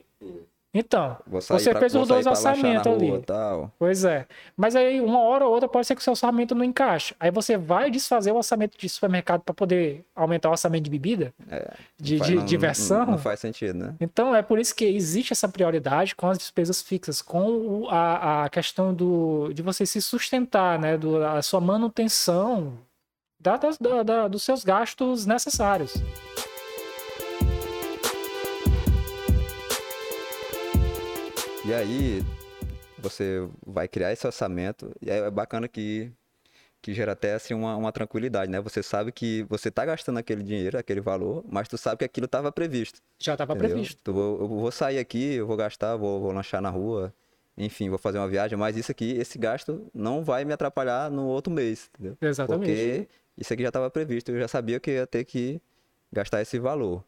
[0.71, 3.19] Então, você pra, fez os dois orçamentos ali.
[3.23, 3.71] Tal.
[3.79, 4.27] Pois é.
[4.55, 7.15] Mas aí, uma hora ou outra, pode ser que o seu orçamento não encaixe.
[7.19, 11.33] Aí você vai desfazer o orçamento de supermercado para poder aumentar o orçamento de bebida?
[11.49, 12.99] É, de, de não, diversão?
[12.99, 13.95] Não, não, faz sentido, né?
[13.99, 18.49] Então, é por isso que existe essa prioridade com as despesas fixas, com a, a
[18.49, 20.97] questão do, de você se sustentar, né?
[20.97, 22.77] Do, a sua manutenção
[23.39, 25.95] da, da, da, dos seus gastos necessários.
[31.69, 32.23] E aí
[32.97, 36.11] você vai criar esse orçamento e é bacana que
[36.81, 38.59] que gera até assim uma, uma tranquilidade, né?
[38.59, 42.25] Você sabe que você está gastando aquele dinheiro, aquele valor, mas tu sabe que aquilo
[42.25, 42.99] estava previsto.
[43.19, 44.01] Já estava previsto.
[44.01, 47.13] Tu, eu vou sair aqui, eu vou gastar, vou, vou lanchar na rua,
[47.55, 51.27] enfim, vou fazer uma viagem, mas isso aqui, esse gasto não vai me atrapalhar no
[51.27, 52.17] outro mês, entendeu?
[52.19, 52.65] Exatamente.
[52.65, 53.07] Porque
[53.37, 55.61] isso aqui já estava previsto, eu já sabia que ia ter que
[56.11, 57.03] gastar esse valor.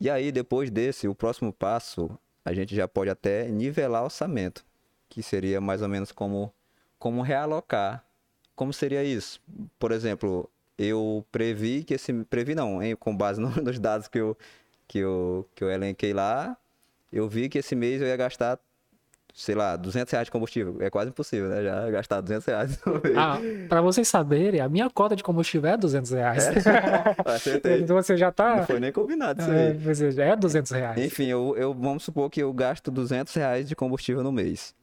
[0.00, 2.10] E aí, depois desse, o próximo passo
[2.44, 4.64] a gente já pode até nivelar orçamento,
[5.08, 6.52] que seria mais ou menos como,
[6.98, 8.04] como realocar.
[8.54, 9.40] Como seria isso?
[9.78, 12.12] Por exemplo, eu previ que esse.
[12.24, 14.36] Previ não, hein, com base nos dados que eu,
[14.88, 16.56] que, eu, que eu elenquei lá,
[17.12, 18.58] eu vi que esse mês eu ia gastar
[19.32, 20.76] sei lá, 200 reais de combustível.
[20.80, 21.62] É quase impossível, né?
[21.62, 22.78] Já gastar 200 reais.
[23.16, 26.46] Ah, pra vocês saberem, a minha cota de combustível é 200 reais.
[26.46, 26.52] É?
[27.24, 27.80] Acertei.
[27.80, 28.56] então você já tá...
[28.56, 30.30] Não foi nem combinado isso é, aí.
[30.30, 31.00] É 200 reais.
[31.00, 34.74] Enfim, eu, eu, vamos supor que eu gasto 200 reais de combustível no mês.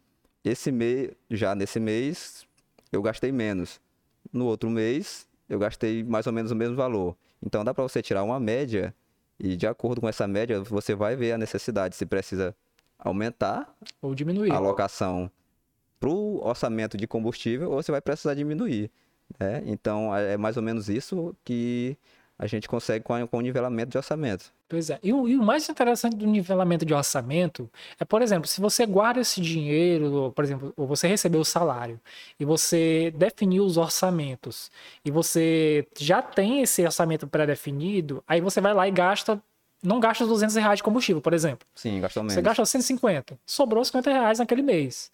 [0.43, 2.45] Esse mês, já nesse mês,
[2.91, 3.80] eu gastei menos.
[4.32, 7.16] No outro mês, eu gastei mais ou menos o mesmo valor.
[7.43, 8.93] Então dá para você tirar uma média
[9.39, 12.56] e de acordo com essa média, você vai ver a necessidade, se precisa
[13.00, 15.32] aumentar ou diminuir a alocação
[16.00, 18.91] para o orçamento de combustível ou você vai precisar diminuir.
[19.39, 19.64] Né?
[19.66, 21.97] Então é, é mais ou menos isso que
[22.38, 24.54] a gente consegue com, com o nivelamento de orçamento.
[24.70, 25.00] Pois é.
[25.04, 27.70] E o, e o, mais interessante do nivelamento de orçamento
[28.00, 32.00] é, por exemplo, se você guarda esse dinheiro, por exemplo, ou você recebeu o salário
[32.39, 34.72] e você definiu os orçamentos
[35.04, 39.41] e você já tem esse orçamento pré-definido, aí você vai lá e gasta
[39.82, 41.67] não gasta os 200 reais de combustível, por exemplo.
[41.75, 42.34] Sim, gastou menos.
[42.34, 43.39] Você gastou 150.
[43.45, 45.11] Sobrou 50 reais naquele mês.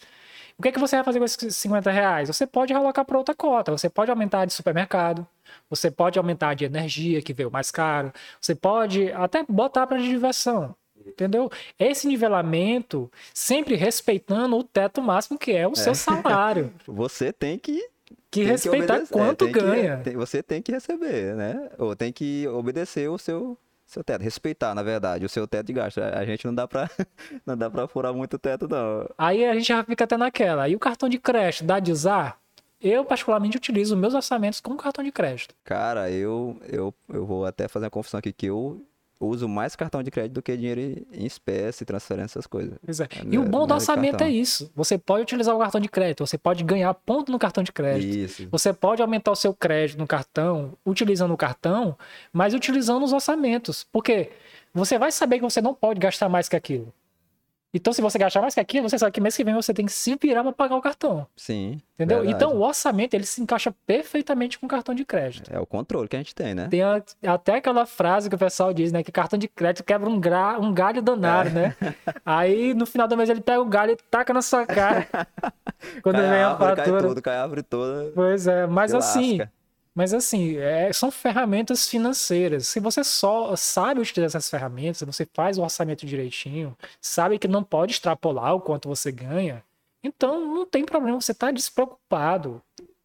[0.58, 2.28] O que, é que você vai fazer com esses 50 reais?
[2.30, 3.72] Você pode realocar para outra cota.
[3.72, 5.28] Você pode aumentar de supermercado.
[5.70, 8.12] Você pode aumentar de energia, que veio mais caro.
[8.40, 10.76] Você pode até botar para diversão.
[11.06, 11.52] Entendeu?
[11.78, 15.76] Esse nivelamento, sempre respeitando o teto máximo que é o é.
[15.76, 16.74] seu salário.
[16.88, 17.88] Você tem que
[18.32, 19.98] que tem respeitar que quanto é, ganha.
[19.98, 21.70] Que, tem, você tem que receber, né?
[21.78, 25.74] Ou tem que obedecer o seu seu teto, respeitar, na verdade, o seu teto de
[25.74, 26.02] gasto.
[26.02, 26.90] A gente não dá pra,
[27.46, 29.08] não dá pra furar muito o teto, não.
[29.18, 30.68] Aí a gente já fica até naquela.
[30.68, 32.40] E o cartão de crédito dá de usar?
[32.82, 35.56] Eu, particularmente, utilizo meus orçamentos com cartão de crédito.
[35.64, 38.86] Cara, eu, eu, eu vou até fazer uma confissão aqui que eu
[39.20, 42.78] uso mais cartão de crédito do que dinheiro em espécie, transferência, essas coisas.
[42.84, 43.04] Pois é.
[43.04, 44.72] é e o bom do orçamento é isso.
[44.76, 48.18] Você pode utilizar o cartão de crédito, você pode ganhar ponto no cartão de crédito.
[48.18, 48.48] Isso.
[48.52, 51.98] Você pode aumentar o seu crédito no cartão, utilizando o cartão,
[52.32, 53.86] mas utilizando os orçamentos.
[53.92, 54.32] Porque
[54.74, 56.94] você vai saber que você não pode gastar mais que aquilo.
[57.76, 59.86] Então, se você gastar mais que aquilo, você sabe que mês que vem você tem
[59.86, 61.28] que se virar para pagar o cartão.
[61.36, 61.82] Sim.
[61.96, 62.22] Entendeu?
[62.22, 62.34] Verdade.
[62.34, 65.54] Então, o orçamento ele se encaixa perfeitamente com o cartão de crédito.
[65.54, 66.70] É o controle que a gente tem, né?
[66.70, 69.04] Tem a, até aquela frase que o pessoal diz, né?
[69.04, 71.52] Que cartão de crédito quebra um, gra, um galho danado, é.
[71.52, 71.76] né?
[72.26, 75.06] Aí, no final do mês, ele pega o galho e taca na sua cara.
[76.02, 76.76] quando cai vem a, a fatura.
[76.76, 78.10] Cai tudo, cai a árvore toda.
[78.16, 79.40] Pois é, mas assim.
[79.40, 79.55] Lasca.
[79.96, 82.68] Mas assim, é, são ferramentas financeiras.
[82.68, 87.64] Se você só sabe utilizar essas ferramentas, você faz o orçamento direitinho, sabe que não
[87.64, 89.64] pode extrapolar o quanto você ganha,
[90.04, 92.62] então não tem problema, você está despreocupado.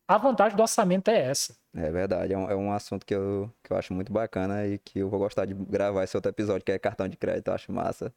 [0.06, 1.56] A vantagem do orçamento é essa.
[1.72, 4.76] É verdade, é um, é um assunto que eu, que eu acho muito bacana e
[4.78, 7.54] que eu vou gostar de gravar esse outro episódio, que é cartão de crédito, eu
[7.54, 8.12] acho massa.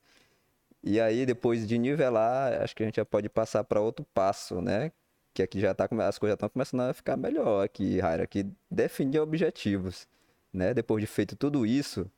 [0.84, 4.60] E aí, depois de nivelar, acho que a gente já pode passar para outro passo,
[4.62, 4.92] né?
[5.34, 9.20] Que aqui já tá, as coisas estão começando a ficar melhor aqui, Raira, que definir
[9.20, 10.08] objetivos,
[10.52, 10.74] né?
[10.74, 12.10] Depois de feito tudo isso,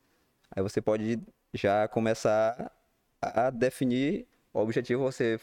[0.54, 1.18] aí você pode
[1.54, 2.70] já começar
[3.20, 5.40] a definir o objetivo você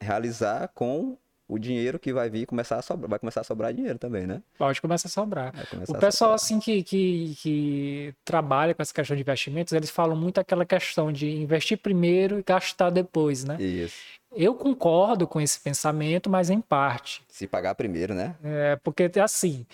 [0.00, 1.18] realizar com
[1.52, 4.42] o dinheiro que vai vir começar a sobrar, vai começar a sobrar dinheiro também, né?
[4.56, 5.52] Pode começar a sobrar.
[5.86, 10.38] O pessoal assim que, que, que, trabalha com essa questão de investimentos, eles falam muito
[10.40, 13.60] aquela questão de investir primeiro e gastar depois, né?
[13.60, 13.96] Isso.
[14.34, 17.22] Eu concordo com esse pensamento, mas em parte.
[17.28, 18.34] Se pagar primeiro, né?
[18.42, 19.66] É, porque assim,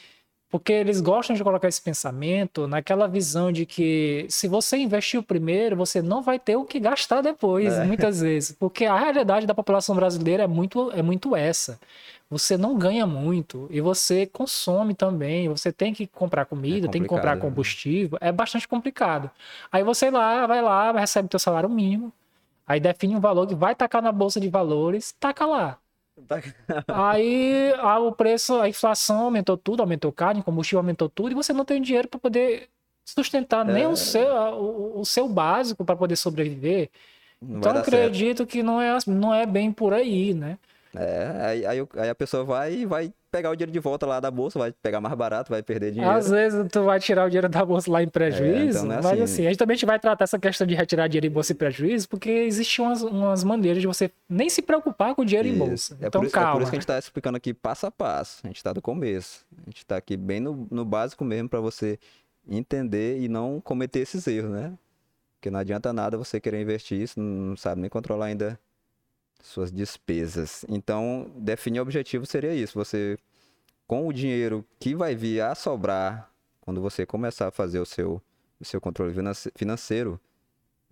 [0.50, 5.22] porque eles gostam de colocar esse pensamento naquela visão de que se você investir o
[5.22, 7.84] primeiro, você não vai ter o que gastar depois, é.
[7.84, 8.56] muitas vezes.
[8.58, 11.78] Porque a realidade da população brasileira é muito, é muito essa.
[12.30, 15.48] Você não ganha muito e você consome também.
[15.48, 17.42] Você tem que comprar comida, é tem que comprar né?
[17.42, 18.18] combustível.
[18.20, 18.28] Né?
[18.28, 19.30] É bastante complicado.
[19.70, 22.10] Aí você lá, vai lá, recebe teu salário mínimo,
[22.66, 25.78] aí define um valor que vai tacar na bolsa de valores, taca lá.
[26.88, 31.52] Aí a, o preço, a inflação aumentou tudo, aumentou carne, combustível aumentou tudo, e você
[31.52, 32.68] não tem dinheiro para poder
[33.04, 33.72] sustentar é...
[33.72, 36.90] nem o seu, o, o seu básico para poder sobreviver.
[37.40, 38.50] Não então acredito certo.
[38.50, 40.58] que não é, não é bem por aí, né?
[40.98, 44.18] É, aí, aí, aí, a pessoa vai e vai pegar o dinheiro de volta lá
[44.18, 46.12] da bolsa, vai pegar mais barato, vai perder dinheiro.
[46.12, 48.96] Às vezes tu vai tirar o dinheiro da bolsa lá em prejuízo, é, então é
[48.96, 49.22] mas assim.
[49.22, 52.08] assim, a gente também vai tratar essa questão de retirar dinheiro em bolsa em prejuízo,
[52.08, 55.56] porque existem umas, umas maneiras de você nem se preocupar com o dinheiro isso.
[55.56, 55.98] em bolsa.
[56.00, 56.50] É então por, calma.
[56.50, 58.72] É por isso que a gente está explicando aqui passo a passo, a gente está
[58.72, 61.96] do começo, a gente está aqui bem no, no básico mesmo para você
[62.48, 64.72] entender e não cometer esses erros, né?
[65.36, 68.58] Porque não adianta nada você querer investir isso, não sabe nem controlar ainda
[69.42, 70.64] suas despesas.
[70.68, 72.78] Então, definir objetivo seria isso.
[72.78, 73.18] Você,
[73.86, 76.30] com o dinheiro que vai vir a sobrar,
[76.60, 78.22] quando você começar a fazer o seu,
[78.60, 79.14] o seu controle
[79.54, 80.20] financeiro,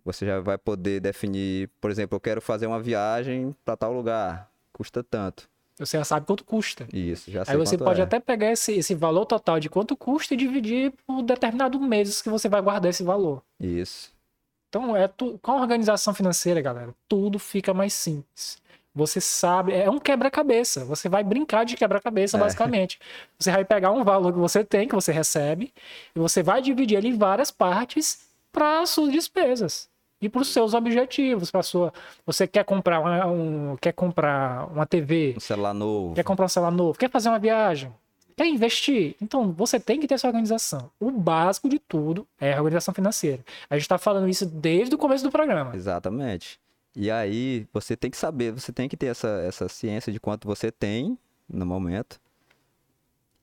[0.05, 4.51] você já vai poder definir, por exemplo, eu quero fazer uma viagem para tal lugar,
[4.73, 5.49] custa tanto.
[5.79, 6.87] Você já sabe quanto custa.
[6.93, 8.05] Isso, já sei Aí você pode é.
[8.05, 12.31] até pegar esse, esse valor total de quanto custa e dividir por determinado meses que
[12.31, 13.43] você vai guardar esse valor.
[13.61, 14.16] Isso.
[14.69, 18.59] Então, é tu, com a organização financeira, galera, tudo fica mais simples.
[18.95, 20.85] Você sabe, é um quebra-cabeça.
[20.87, 22.41] Você vai brincar de quebra-cabeça, é.
[22.41, 22.99] basicamente.
[23.39, 25.73] Você vai pegar um valor que você tem, que você recebe,
[26.15, 30.73] e você vai dividir ele em várias partes para suas despesas e para os seus
[30.73, 31.93] objetivos, para sua.
[32.25, 36.49] Você quer comprar uma, um, quer comprar uma TV, um celular novo, quer comprar um
[36.49, 37.93] celular novo, quer fazer uma viagem,
[38.37, 39.17] Quer investir?
[39.21, 40.91] Então, você tem que ter essa organização.
[41.01, 43.43] O básico de tudo é a organização financeira.
[43.71, 45.75] A gente está falando isso desde o começo do programa.
[45.75, 46.61] Exatamente.
[46.95, 50.47] E aí, você tem que saber, você tem que ter essa, essa ciência de quanto
[50.47, 51.19] você tem
[51.49, 52.21] no momento.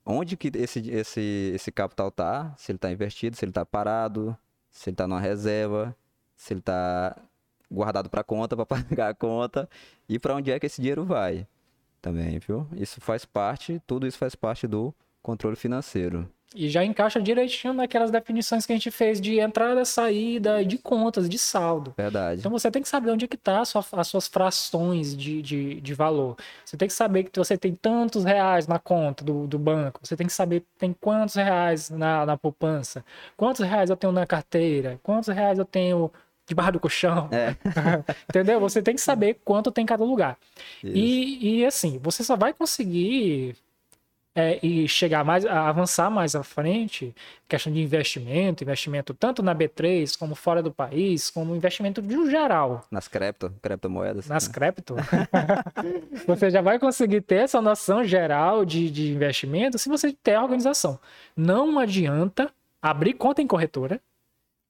[0.06, 2.54] Onde que esse, esse, esse capital tá?
[2.56, 4.38] Se ele está investido, se ele está parado,
[4.70, 5.96] se ele está numa reserva,
[6.36, 7.18] se ele está
[7.72, 9.68] guardado para conta, para pagar a conta.
[10.08, 11.48] E para onde é que esse dinheiro vai
[12.04, 12.68] também, viu?
[12.76, 14.94] Isso faz parte, tudo isso faz parte do
[15.24, 16.30] controle financeiro.
[16.56, 21.28] E já encaixa direitinho naquelas definições que a gente fez de entrada, saída, de contas,
[21.28, 21.96] de saldo.
[21.98, 22.42] Verdade.
[22.42, 25.82] Então você tem que saber onde é que tá sua, as suas frações de, de,
[25.82, 26.38] de, valor.
[26.64, 30.00] Você tem que saber que você tem tantos reais na conta do, do banco.
[30.04, 33.04] Você tem que saber que tem quantos reais na, na poupança.
[33.36, 35.00] Quantos reais eu tenho na carteira.
[35.02, 36.12] Quantos reais eu tenho
[36.46, 37.30] debaixo do colchão.
[37.32, 37.56] É.
[38.30, 38.60] Entendeu?
[38.60, 40.38] Você tem que saber quanto tem cada lugar.
[40.84, 43.56] E, e assim, você só vai conseguir
[44.36, 47.14] é, e chegar mais, avançar mais à frente,
[47.48, 52.86] questão de investimento, investimento tanto na B3 como fora do país, como investimento de geral.
[52.90, 54.28] Nas cripto, criptomoedas.
[54.28, 54.54] Nas né?
[54.54, 54.96] cripto.
[56.26, 60.44] você já vai conseguir ter essa noção geral de, de investimento se você ter a
[60.44, 61.00] organização.
[61.36, 64.02] Não adianta abrir conta em corretora,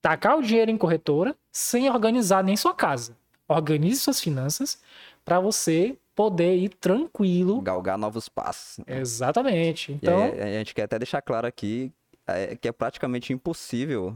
[0.04, 3.16] tacar o dinheiro em corretora sem organizar nem sua casa.
[3.48, 4.78] Organize suas finanças
[5.24, 7.62] para você poder ir tranquilo.
[7.62, 8.84] Galgar novos passos.
[8.84, 9.00] Né?
[9.00, 9.92] Exatamente.
[9.92, 11.90] Então, a gente quer até deixar claro aqui
[12.26, 14.14] é, que é praticamente impossível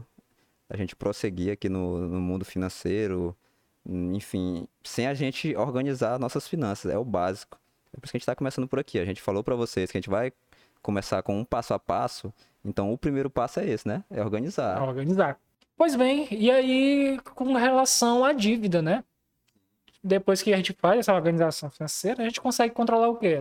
[0.69, 3.35] a gente prosseguir aqui no, no mundo financeiro,
[3.83, 6.91] enfim, sem a gente organizar nossas finanças.
[6.91, 7.59] É o básico.
[7.91, 8.99] É por isso que a gente está começando por aqui.
[8.99, 10.31] A gente falou para vocês que a gente vai
[10.83, 12.31] começar com um passo a passo.
[12.63, 14.03] Então, o primeiro passo é esse, né?
[14.11, 14.77] É organizar.
[14.77, 15.39] É organizar.
[15.79, 19.01] Pois bem, e aí com relação à dívida, né?
[20.03, 23.39] Depois que a gente faz essa organização financeira, a gente consegue controlar o quê?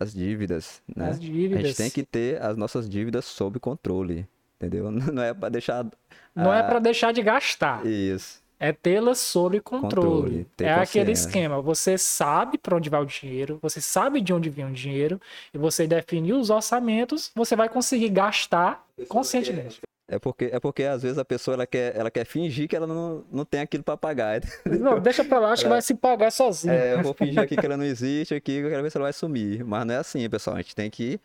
[0.00, 1.10] As dívidas, né?
[1.10, 1.58] As dívidas.
[1.58, 4.26] A gente tem que ter as nossas dívidas sob controle,
[4.56, 4.90] entendeu?
[5.12, 5.86] Não é para deixar
[6.34, 7.84] Não é para deixar de gastar.
[7.84, 8.42] Isso.
[8.58, 10.46] é tê-las sob controle.
[10.46, 11.60] Controle, é aquele esquema.
[11.60, 15.20] Você sabe para onde vai o dinheiro, você sabe de onde vem o dinheiro,
[15.52, 19.82] e você definiu os orçamentos, você vai conseguir gastar conscientemente.
[20.06, 22.86] É porque, é porque às vezes a pessoa ela quer, ela quer fingir que ela
[22.86, 24.42] não, não tem aquilo para pagar.
[24.66, 26.74] Não, deixa pra lá, acho que vai se pagar sozinho.
[26.74, 29.04] É, eu vou fingir aqui que ela não existe, aqui eu quero ver se ela
[29.04, 29.64] vai sumir.
[29.64, 30.56] Mas não é assim, pessoal.
[30.56, 31.18] A gente tem que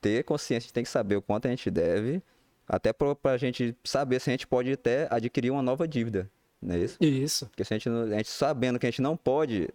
[0.00, 2.22] ter consciência, a gente tem que saber o quanto a gente deve,
[2.66, 6.30] até pra, pra gente saber se a gente pode até adquirir uma nova dívida.
[6.60, 6.98] Não é isso?
[7.00, 7.46] Isso.
[7.46, 9.70] Porque se a gente, a gente sabendo que a gente não pode,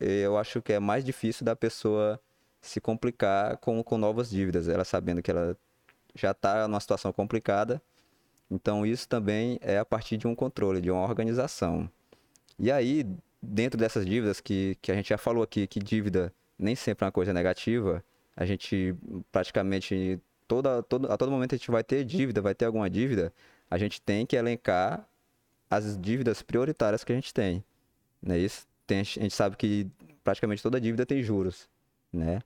[0.00, 2.18] eh, eu acho que é mais difícil da pessoa
[2.60, 4.68] se complicar com, com novas dívidas.
[4.68, 5.56] Ela sabendo que ela
[6.14, 7.80] já está numa situação complicada.
[8.50, 11.88] Então, isso também é a partir de um controle, de uma organização.
[12.58, 13.06] E aí,
[13.40, 17.06] dentro dessas dívidas que, que a gente já falou aqui, que dívida nem sempre é
[17.06, 18.04] uma coisa negativa,
[18.36, 18.94] a gente
[19.30, 23.32] praticamente, toda, todo, a todo momento a gente vai ter dívida, vai ter alguma dívida,
[23.70, 25.06] a gente tem que elencar
[25.68, 27.64] as dívidas prioritárias que a gente tem.
[28.22, 28.66] Não é isso?
[28.86, 29.90] Tem, a gente sabe que
[30.22, 31.68] praticamente toda dívida tem juros,
[32.12, 32.42] né?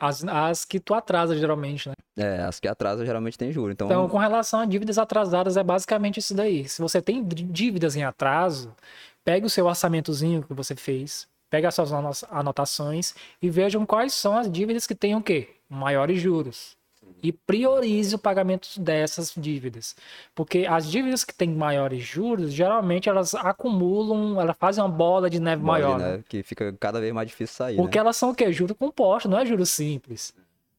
[0.00, 1.94] As, as que tu atrasa, geralmente, né?
[2.18, 3.72] É, as que atrasam geralmente tem juros.
[3.74, 6.66] Então, Então, com relação a dívidas atrasadas, é basicamente isso daí.
[6.68, 8.74] Se você tem dí- dívidas em atraso,
[9.22, 14.14] pega o seu orçamentozinho que você fez, pega as suas ano- anotações e vejam quais
[14.14, 15.48] são as dívidas que têm o quê?
[15.68, 16.76] Maiores juros.
[17.22, 19.94] E priorize o pagamento dessas dívidas.
[20.34, 25.40] Porque as dívidas que têm maiores juros, geralmente elas acumulam, elas fazem uma bola de
[25.40, 25.98] neve bola de maior.
[25.98, 26.10] né?
[26.12, 28.00] neve, que fica cada vez mais difícil sair, Porque né?
[28.00, 28.52] elas são o quê?
[28.52, 30.32] Juro composto, não é juro simples.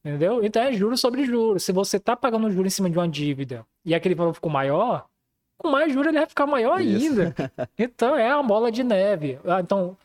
[0.04, 0.44] Entendeu?
[0.44, 1.64] Então é juros sobre juros.
[1.64, 5.06] Se você tá pagando juro em cima de uma dívida e aquele valor ficou maior,
[5.60, 7.06] com mais juros ele vai ficar maior Isso.
[7.22, 7.36] ainda.
[7.78, 9.38] Então é uma bola de neve.
[9.46, 9.96] Ah, Então,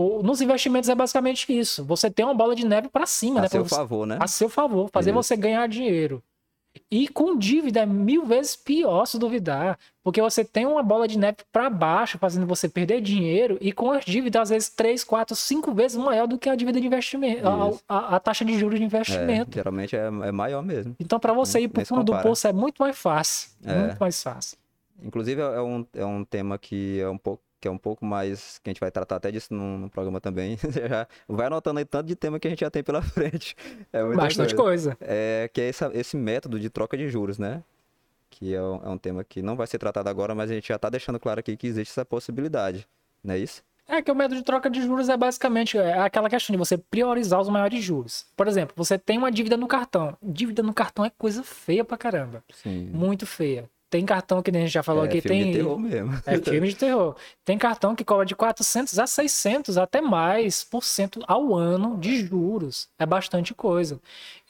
[0.00, 1.84] o- nos investimentos é basicamente isso.
[1.84, 3.48] Você tem uma bola de neve para cima, A né?
[3.48, 4.16] seu Pra você- favor, né?
[4.20, 5.16] a seu favor, fazer Isso.
[5.22, 6.22] você ganhar dinheiro.
[6.90, 11.18] E com dívida é mil vezes pior se duvidar, porque você tem uma bola de
[11.18, 15.34] neve para baixo, fazendo você perder dinheiro, e com as dívidas, às vezes, 3, 4,
[15.34, 18.78] 5 vezes maior do que a dívida de investimento, a, a- a taxa de juros
[18.78, 19.50] de É, investimento.
[19.54, 20.94] geralmente é, é maior mesmo.
[21.00, 23.50] Então, para você ir pro se fundo do poço é muito mais fácil.
[23.64, 23.74] É.
[23.74, 24.56] Muito mais fácil.
[25.02, 28.58] Inclusive, é um, é um tema que é um pouco que é um pouco mais
[28.58, 30.56] que a gente vai tratar até disso no, programa também.
[30.88, 33.56] Já vai anotando aí tanto de tema que a gente já tem pela frente.
[33.92, 34.94] É Bastante coisa.
[34.94, 34.98] coisa.
[35.00, 37.62] É que é essa- esse método de troca de juros, né?
[38.30, 40.68] Que é um, é um tema que não vai ser tratado agora, mas a gente
[40.68, 42.86] já está deixando claro aqui que existe essa possibilidade,
[43.24, 43.62] não é isso?
[43.90, 46.76] É que o método de troca de juros é basicamente é aquela questão de você
[46.76, 48.26] priorizar os maiores juros.
[48.36, 50.14] Por exemplo, você tem uma dívida no cartão.
[50.22, 52.44] Dívida no cartão é coisa feia pra caramba.
[52.52, 52.90] Sim.
[52.92, 53.68] Muito feia.
[53.90, 56.22] Tem cartão que nem a gente já falou é aqui, filme tem de terror mesmo.
[56.26, 57.16] É filme de terror.
[57.44, 62.26] Tem cartão que cobra de 400 a 600, até mais, por cento ao ano de
[62.26, 62.88] juros.
[62.98, 63.98] É bastante coisa.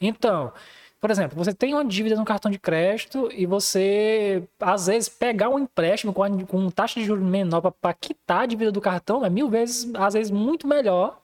[0.01, 0.51] Então,
[0.99, 5.47] por exemplo, você tem uma dívida no cartão de crédito e você, às vezes, pegar
[5.47, 9.23] um empréstimo com, a- com taxa de juros menor para quitar a dívida do cartão
[9.23, 11.17] é mil vezes, às vezes, muito melhor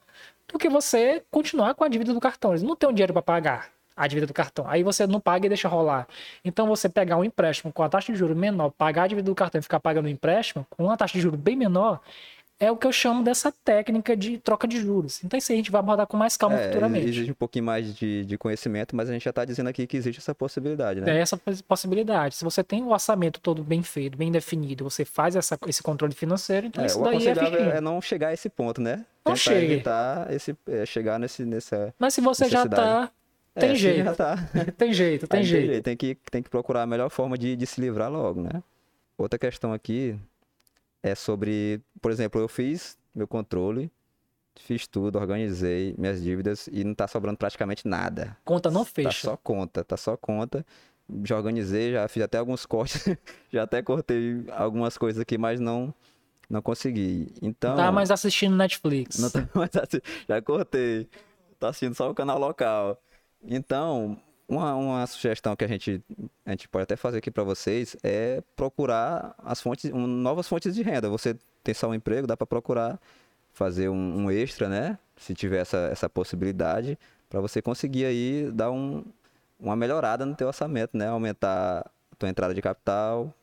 [0.48, 2.52] do que você continuar com a dívida do cartão.
[2.52, 4.66] Eles não têm o dinheiro para pagar a dívida do cartão.
[4.68, 6.06] Aí você não paga e deixa rolar.
[6.44, 9.34] Então você pegar um empréstimo com a taxa de juros menor, pagar a dívida do
[9.34, 12.00] cartão e ficar pagando o empréstimo com uma taxa de juros bem menor,
[12.58, 15.22] é o que eu chamo dessa técnica de troca de juros.
[15.22, 17.06] Então isso aí a gente vai abordar com mais calma É, futuramente.
[17.06, 19.94] exige um pouquinho mais de, de conhecimento, mas a gente já está dizendo aqui que
[19.94, 21.18] existe essa possibilidade, né?
[21.18, 22.34] É essa poss- possibilidade.
[22.34, 26.14] Se você tem o orçamento todo bem feito, bem definido, você faz essa- esse controle
[26.14, 29.04] financeiro, então É, isso daí é aconselhável é não chegar a esse ponto, né?
[29.22, 29.72] Não Tentar chegue.
[29.74, 31.92] evitar esse, é, chegar nesse, nessa...
[31.98, 33.10] Mas se você já necessidade.
[33.56, 34.36] Tá, tem É, jeito, tá.
[34.76, 35.82] tem jeito, tem Aí jeito.
[35.84, 38.62] Tem que, tem que procurar a melhor forma de, de se livrar logo, né?
[39.18, 40.18] Outra questão aqui
[41.02, 43.90] é sobre, por exemplo, eu fiz meu controle,
[44.58, 48.36] fiz tudo, organizei minhas dívidas e não tá sobrando praticamente nada.
[48.44, 49.28] Conta não Tá fecha.
[49.30, 50.64] só conta, tá só conta.
[51.24, 53.08] Já organizei, já fiz até alguns cortes,
[53.52, 55.94] já até cortei algumas coisas aqui, mas não
[56.48, 57.32] não consegui.
[57.42, 59.18] Então, Tá mais assistindo Netflix.
[59.18, 59.98] não tá mais assim,
[60.28, 61.08] já cortei.
[61.58, 63.00] Tá assistindo só o canal local.
[63.46, 64.18] Então,
[64.48, 66.02] uma, uma sugestão que a gente,
[66.44, 70.74] a gente pode até fazer aqui para vocês é procurar as fontes, um, novas fontes
[70.74, 71.08] de renda.
[71.08, 73.00] Você tem só um emprego, dá para procurar
[73.52, 74.98] fazer um, um extra, né?
[75.16, 79.04] Se tiver essa, essa possibilidade, para você conseguir aí dar um,
[79.58, 81.08] uma melhorada no teu orçamento, né?
[81.08, 83.34] Aumentar a tua entrada de capital.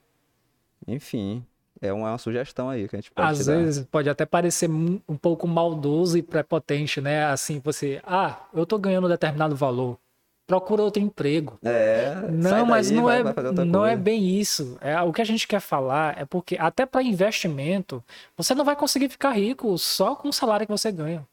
[0.87, 1.45] Enfim,
[1.83, 5.17] é uma, uma sugestão aí que a gente pode Às vezes pode até parecer um
[5.17, 7.25] pouco maldoso e prepotente, né?
[7.25, 9.97] Assim, você, ah, eu tô ganhando determinado valor,
[10.47, 11.59] procura outro emprego.
[11.63, 13.33] É, Não, mas daí, não vai- é, vai
[13.65, 14.77] não é bem isso.
[14.81, 18.03] É, o que a gente quer falar é porque até para investimento,
[18.37, 21.27] você não vai conseguir ficar rico só com o salário que você ganha.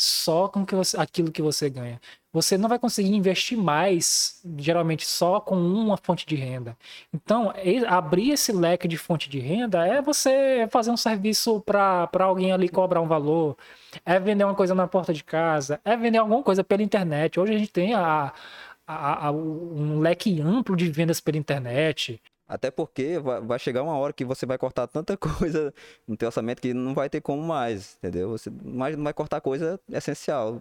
[0.00, 2.00] Só com que você, aquilo que você ganha.
[2.32, 6.76] Você não vai conseguir investir mais, geralmente, só com uma fonte de renda.
[7.12, 7.52] Então,
[7.86, 12.68] abrir esse leque de fonte de renda é você fazer um serviço para alguém ali
[12.68, 13.58] cobrar um valor,
[14.04, 17.38] é vender uma coisa na porta de casa, é vender alguma coisa pela internet.
[17.38, 18.32] Hoje a gente tem a,
[18.86, 22.22] a, a, um leque amplo de vendas pela internet.
[22.50, 25.72] Até porque vai chegar uma hora que você vai cortar tanta coisa
[26.06, 28.30] no teu orçamento que não vai ter como mais, entendeu?
[28.30, 30.60] Você não vai cortar coisa essencial.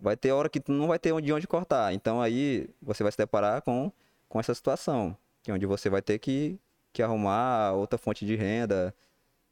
[0.00, 1.94] Vai ter hora que não vai ter de onde cortar.
[1.94, 3.92] Então aí você vai se deparar com,
[4.28, 6.58] com essa situação, que é onde você vai ter que,
[6.92, 8.92] que arrumar outra fonte de renda,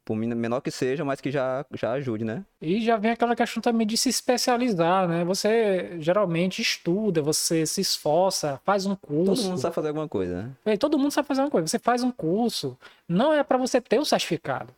[0.07, 2.45] por menor que seja, mas que já, já ajude, né?
[2.61, 5.25] E já vem aquela questão também de se especializar, né?
[5.25, 9.43] Você geralmente estuda, você se esforça, faz um curso.
[9.43, 10.51] Todo mundo sabe fazer alguma coisa, né?
[10.63, 11.67] É, todo mundo sabe fazer uma coisa.
[11.67, 14.73] Você faz um curso, não é para você ter o certificado.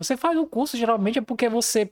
[0.00, 1.88] Você faz o curso geralmente é porque você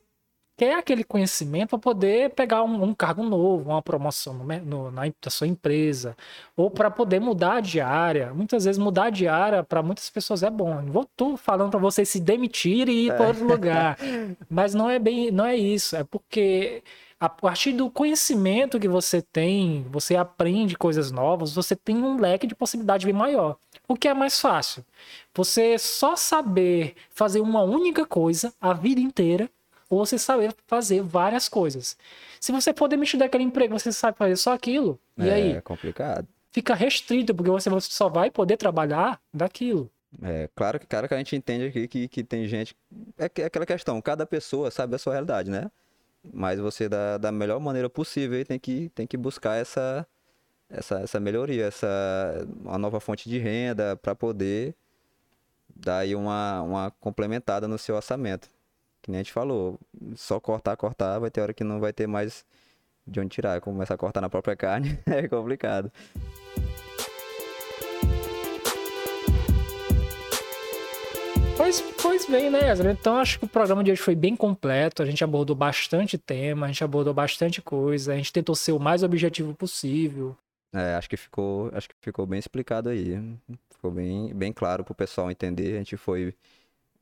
[0.60, 5.04] quer aquele conhecimento para poder pegar um, um, cargo novo, uma promoção no, no, na,
[5.06, 6.14] na sua empresa,
[6.54, 8.34] ou para poder mudar de área.
[8.34, 10.82] Muitas vezes mudar de área para muitas pessoas é bom.
[10.82, 13.96] Não vou tô falando para você se demitir e ir para outro lugar,
[14.50, 15.96] mas não é bem, não é isso.
[15.96, 16.82] É porque
[17.18, 22.46] a partir do conhecimento que você tem, você aprende coisas novas, você tem um leque
[22.46, 23.56] de possibilidade bem maior.
[23.88, 24.84] O que é mais fácil?
[25.34, 29.50] Você só saber fazer uma única coisa a vida inteira
[29.90, 31.98] ou você saber fazer várias coisas.
[32.40, 35.52] Se você for demitir daquele emprego, você sabe fazer só aquilo, e é, aí?
[35.52, 36.26] É complicado.
[36.52, 39.90] Fica restrito, porque você só vai poder trabalhar daquilo.
[40.22, 42.74] É, claro que, cara, que a gente entende aqui que, que tem gente.
[43.18, 45.70] É, é aquela questão, cada pessoa sabe a sua realidade, né?
[46.32, 50.06] Mas você, da, da melhor maneira possível, tem que, tem que buscar essa,
[50.68, 51.88] essa, essa melhoria, essa
[52.62, 54.74] uma nova fonte de renda para poder
[55.74, 58.48] dar aí uma, uma complementada no seu orçamento.
[59.10, 59.76] Que nem a gente falou,
[60.14, 62.44] só cortar, cortar, vai ter hora que não vai ter mais
[63.04, 63.60] de onde tirar.
[63.60, 65.90] Começar a cortar na própria carne é complicado.
[71.56, 72.92] Pois, pois bem, né, Ezra?
[72.92, 75.02] Então acho que o programa de hoje foi bem completo.
[75.02, 78.78] A gente abordou bastante tema, a gente abordou bastante coisa, a gente tentou ser o
[78.78, 80.36] mais objetivo possível.
[80.72, 83.20] É, acho que ficou, acho que ficou bem explicado aí.
[83.72, 85.74] Ficou bem, bem claro pro pessoal entender.
[85.74, 86.32] A gente foi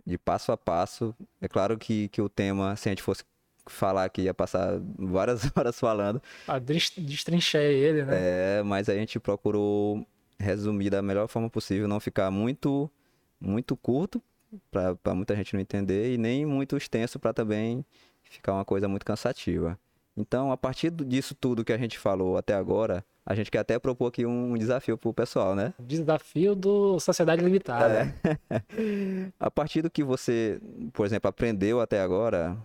[0.09, 1.15] de passo a passo.
[1.39, 3.23] É claro que, que o tema, se a gente fosse
[3.67, 6.23] falar aqui, ia passar várias horas falando.
[6.47, 8.15] Ah, destrinchar ele, né?
[8.59, 10.07] É, mas a gente procurou
[10.39, 12.91] resumir da melhor forma possível, não ficar muito,
[13.39, 14.23] muito curto,
[14.71, 17.85] para muita gente não entender, e nem muito extenso para também
[18.23, 19.79] ficar uma coisa muito cansativa.
[20.17, 23.79] Então, a partir disso tudo que a gente falou até agora, a gente quer até
[23.79, 25.75] propor aqui um desafio pro pessoal, né?
[25.79, 28.15] Desafio do Sociedade Limitada.
[28.25, 28.63] É.
[29.39, 30.59] a partir do que você,
[30.95, 32.57] por exemplo, aprendeu até agora,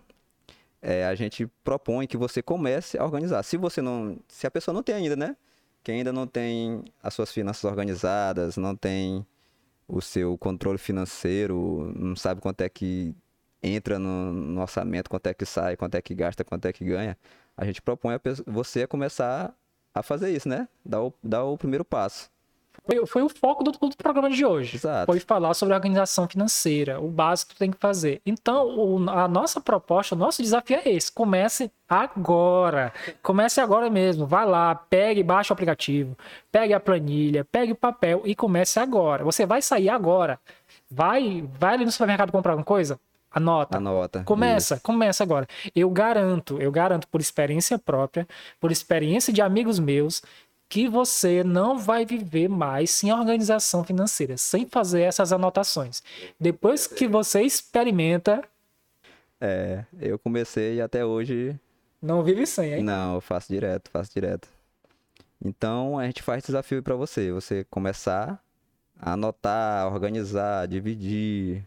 [0.80, 3.42] é, a gente propõe que você comece a organizar.
[3.42, 5.36] Se você não, se a pessoa não tem ainda, né?
[5.82, 9.26] Que ainda não tem as suas finanças organizadas, não tem
[9.86, 13.14] o seu controle financeiro, não sabe quanto é que
[13.62, 16.86] entra no, no orçamento, quanto é que sai, quanto é que gasta, quanto é que
[16.86, 17.18] ganha,
[17.54, 19.54] a gente propõe a você a começar
[19.94, 20.68] a fazer isso, né?
[20.84, 22.28] Dar o, dar o primeiro passo.
[22.86, 24.76] Foi, foi o foco do, do, programa de hoje.
[24.76, 25.06] Exato.
[25.06, 28.20] Foi falar sobre organização financeira, o básico que tem que fazer.
[28.26, 31.10] Então, o, a nossa proposta, o nosso desafio é esse.
[31.10, 32.92] Comece agora.
[33.22, 34.26] Comece agora mesmo.
[34.26, 36.16] Vai lá, pegue, baixe o aplicativo,
[36.52, 39.24] pegue a planilha, pegue o papel e comece agora.
[39.24, 40.38] Você vai sair agora.
[40.90, 42.98] Vai, vai ali no supermercado comprar alguma coisa?
[43.34, 43.78] Anota.
[43.78, 44.22] Anota.
[44.22, 44.82] Começa, isso.
[44.84, 45.46] começa agora.
[45.74, 48.28] Eu garanto, eu garanto por experiência própria,
[48.60, 50.22] por experiência de amigos meus,
[50.68, 56.02] que você não vai viver mais sem organização financeira, sem fazer essas anotações.
[56.38, 58.42] Depois que você experimenta.
[59.40, 61.58] É, eu comecei até hoje.
[62.00, 62.82] Não vive sem, hein?
[62.82, 64.48] Não, eu faço direto, faço direto.
[65.44, 67.32] Então a gente faz desafio para você.
[67.32, 68.40] Você começar
[68.98, 71.64] a anotar, organizar, dividir,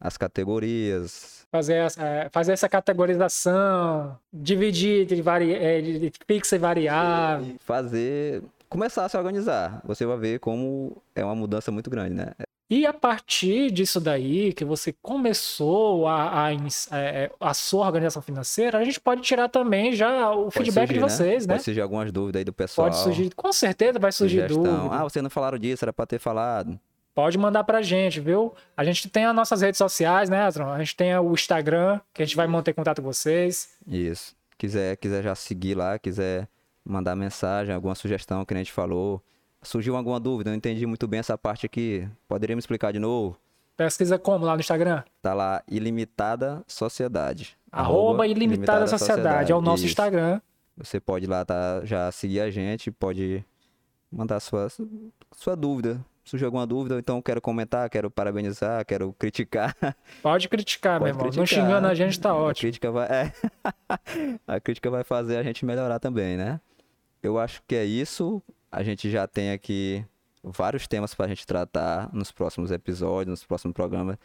[0.00, 1.46] as categorias.
[1.52, 7.56] Fazer essa, fazer essa categorização, dividir de, vari, é, de fixa e variável.
[7.60, 8.42] Fazer.
[8.68, 9.82] Começar a se organizar.
[9.84, 12.32] Você vai ver como é uma mudança muito grande, né?
[12.72, 16.52] E a partir disso daí, que você começou a, a,
[16.92, 20.94] é, a, sua organização financeira, a gente pode tirar também já o pode feedback surgir,
[20.94, 21.08] de né?
[21.08, 21.54] vocês, né?
[21.54, 22.88] Pode surgir algumas dúvidas aí do pessoal.
[22.88, 24.62] Pode surgir, com certeza vai surgir Sugestão.
[24.62, 24.94] dúvida.
[24.94, 26.78] Ah, vocês não falaram disso, era para ter falado
[27.14, 28.54] pode mandar pra gente, viu?
[28.76, 30.70] A gente tem as nossas redes sociais, né, Adron?
[30.70, 33.76] A gente tem o Instagram, que a gente vai manter contato com vocês.
[33.86, 34.34] Isso.
[34.56, 36.48] Quiser, quiser já seguir lá, quiser
[36.84, 39.22] mandar mensagem, alguma sugestão que a gente falou.
[39.62, 42.08] Surgiu alguma dúvida, não entendi muito bem essa parte aqui.
[42.26, 43.36] Poderia me explicar de novo?
[43.76, 45.02] Pesquisa como lá no Instagram?
[45.22, 47.56] Tá lá, Ilimitada Sociedade.
[47.72, 49.52] Arroba Ilimitada Sociedade.
[49.52, 49.92] É o nosso Isso.
[49.92, 50.40] Instagram.
[50.76, 53.44] Você pode lá tá, já seguir a gente, pode
[54.10, 54.68] mandar sua,
[55.32, 56.04] sua dúvida.
[56.30, 59.74] Surgiu alguma dúvida, então quero comentar, quero parabenizar, quero criticar.
[60.22, 61.24] Pode criticar, Pode meu irmão.
[61.24, 61.64] Não criticar.
[61.66, 62.60] xingando a gente, tá A ótimo.
[62.60, 63.32] crítica vai, é.
[64.46, 66.60] a crítica vai fazer a gente melhorar também, né?
[67.20, 68.40] Eu acho que é isso.
[68.70, 70.04] A gente já tem aqui
[70.40, 74.16] vários temas pra gente tratar nos próximos episódios, nos próximos programas.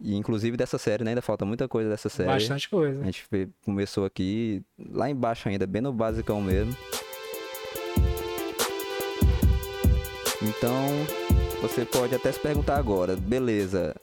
[0.00, 1.10] E inclusive dessa série, né?
[1.10, 2.30] Ainda falta muita coisa dessa série.
[2.30, 3.02] Bastante coisa.
[3.02, 3.28] A gente
[3.66, 6.74] começou aqui lá embaixo ainda, bem no basicão mesmo.
[10.42, 10.74] Então,
[11.68, 13.94] você pode até se perguntar agora, beleza,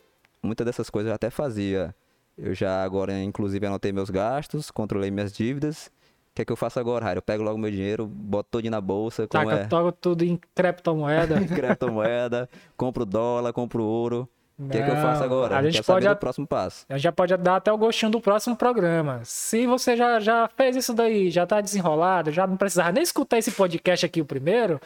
[0.41, 1.93] muitas dessas coisas eu até fazia.
[2.35, 5.87] Eu já agora, inclusive, anotei meus gastos, controlei minhas dívidas.
[5.87, 7.17] O que é que eu faço agora, Raio?
[7.17, 9.67] Eu pego logo meu dinheiro, boto todinho na bolsa, como Taca, é?
[9.67, 11.39] toca tudo em criptomoeda.
[11.45, 14.27] criptomoeda, compro dólar, compro ouro.
[14.57, 15.57] O que é que eu faço agora?
[15.57, 16.85] A gente Quero pode saber a- próximo passo.
[16.87, 19.19] A gente já pode dar até o gostinho do próximo programa.
[19.23, 23.39] Se você já, já fez isso daí, já tá desenrolado, já não precisava nem escutar
[23.39, 24.79] esse podcast aqui o primeiro,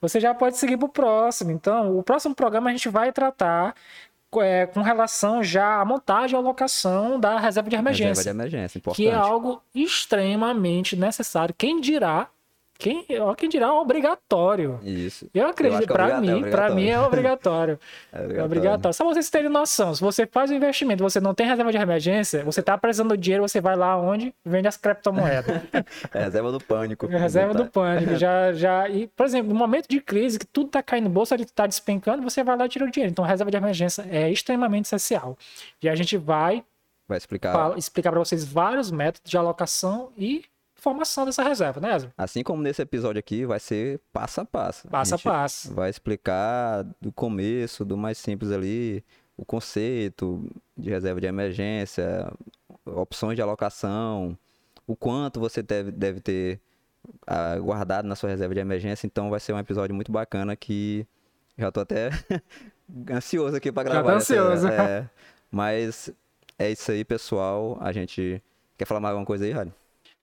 [0.00, 1.50] você já pode seguir pro próximo.
[1.50, 3.74] Então, o próximo programa a gente vai tratar
[4.38, 8.22] é, com relação já à montagem e alocação da reserva de Reserva emergência.
[8.22, 9.02] de emergência, importante.
[9.02, 11.54] que é algo extremamente necessário.
[11.56, 12.28] Quem dirá,
[12.80, 14.80] quem, ó, quem dirá é obrigatório.
[14.82, 15.28] Isso.
[15.34, 17.78] Eu acredito, acho que é pra obrigatório, mim, é pra mim é obrigatório.
[18.12, 18.94] É É obrigatório.
[18.94, 22.42] Só vocês terem noção, se você faz um investimento, você não tem reserva de emergência,
[22.44, 25.60] você tá precisando de dinheiro, você vai lá onde vende as criptomoedas.
[26.12, 27.06] É reserva do pânico.
[27.12, 28.16] É reserva do pânico.
[28.18, 31.34] Já, já, e, por exemplo, no momento de crise, que tudo tá caindo no bolso,
[31.34, 33.10] ele tá despencando, você vai lá e tira o dinheiro.
[33.12, 35.36] Então, a reserva de emergência é extremamente essencial.
[35.82, 36.64] E a gente vai
[37.08, 37.52] Vai explicar.
[37.52, 40.44] fala- explicar para vocês vários métodos de alocação e
[40.80, 42.12] formação dessa reserva, né, Ezra?
[42.16, 44.88] Assim como nesse episódio aqui, vai ser passo a passo.
[44.88, 45.74] Passo a gente passo.
[45.74, 49.04] Vai explicar do começo, do mais simples ali,
[49.36, 52.30] o conceito de reserva de emergência,
[52.84, 54.36] opções de alocação,
[54.86, 56.60] o quanto você deve, deve ter
[57.26, 59.06] ah, guardado na sua reserva de emergência.
[59.06, 61.06] Então vai ser um episódio muito bacana que
[61.56, 62.10] já tô até
[63.10, 64.10] ansioso aqui para Já gravar.
[64.12, 64.68] tá essa- ansioso.
[64.68, 65.08] é.
[65.50, 66.10] mas
[66.58, 67.78] é isso aí, pessoal.
[67.80, 68.42] A gente
[68.76, 69.72] quer falar mais alguma coisa aí, Rádio?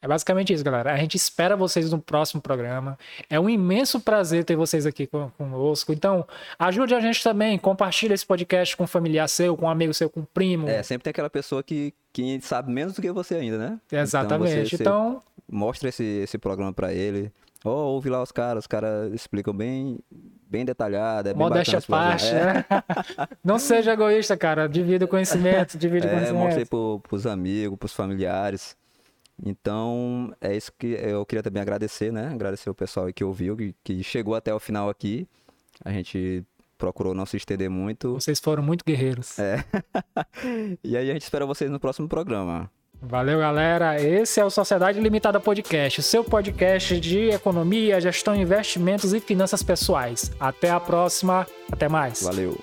[0.02, 0.94] É basicamente isso, galera.
[0.94, 2.98] A gente espera vocês no próximo programa.
[3.30, 5.92] É um imenso prazer ter vocês aqui con- conosco.
[5.92, 6.26] Então,
[6.60, 7.58] ajude a gente também.
[7.58, 10.70] Compartilhe esse podcast com um familiar seu, com um amigo seu, com um primo.
[10.70, 13.80] É, sempre tem aquela pessoa que, que sabe menos do que você ainda, né?
[13.92, 14.70] Exatamente.
[14.70, 17.32] você- você Então, Mostra esse, esse programa pra ele.
[17.66, 19.98] Ó, ouve lá os caras, os caras explicam bem,
[20.48, 22.66] bem detalhado, é bem modéstia à bacana parte, né?
[23.44, 24.68] Não seja egoísta, cara.
[24.70, 26.70] Divida o conhecimento, divide o É, é mostra aí conhecimento.
[26.70, 28.76] pro, pros amigos, pros familiares.
[29.46, 32.28] Então, é isso que eu queria também agradecer, né?
[32.28, 35.28] Agradecer o pessoal que ouviu, que, que chegou até o final aqui.
[35.84, 36.44] A gente
[36.78, 38.14] procurou não se estender muito.
[38.14, 39.38] Vocês foram muito guerreiros.
[39.40, 39.64] É.
[40.84, 42.70] e aí a gente espera vocês no próximo programa.
[43.00, 44.02] Valeu, galera.
[44.02, 49.62] Esse é o Sociedade Limitada Podcast, o seu podcast de economia, gestão, investimentos e finanças
[49.62, 50.32] pessoais.
[50.40, 51.46] Até a próxima.
[51.72, 52.24] Até mais.
[52.24, 52.58] Valeu!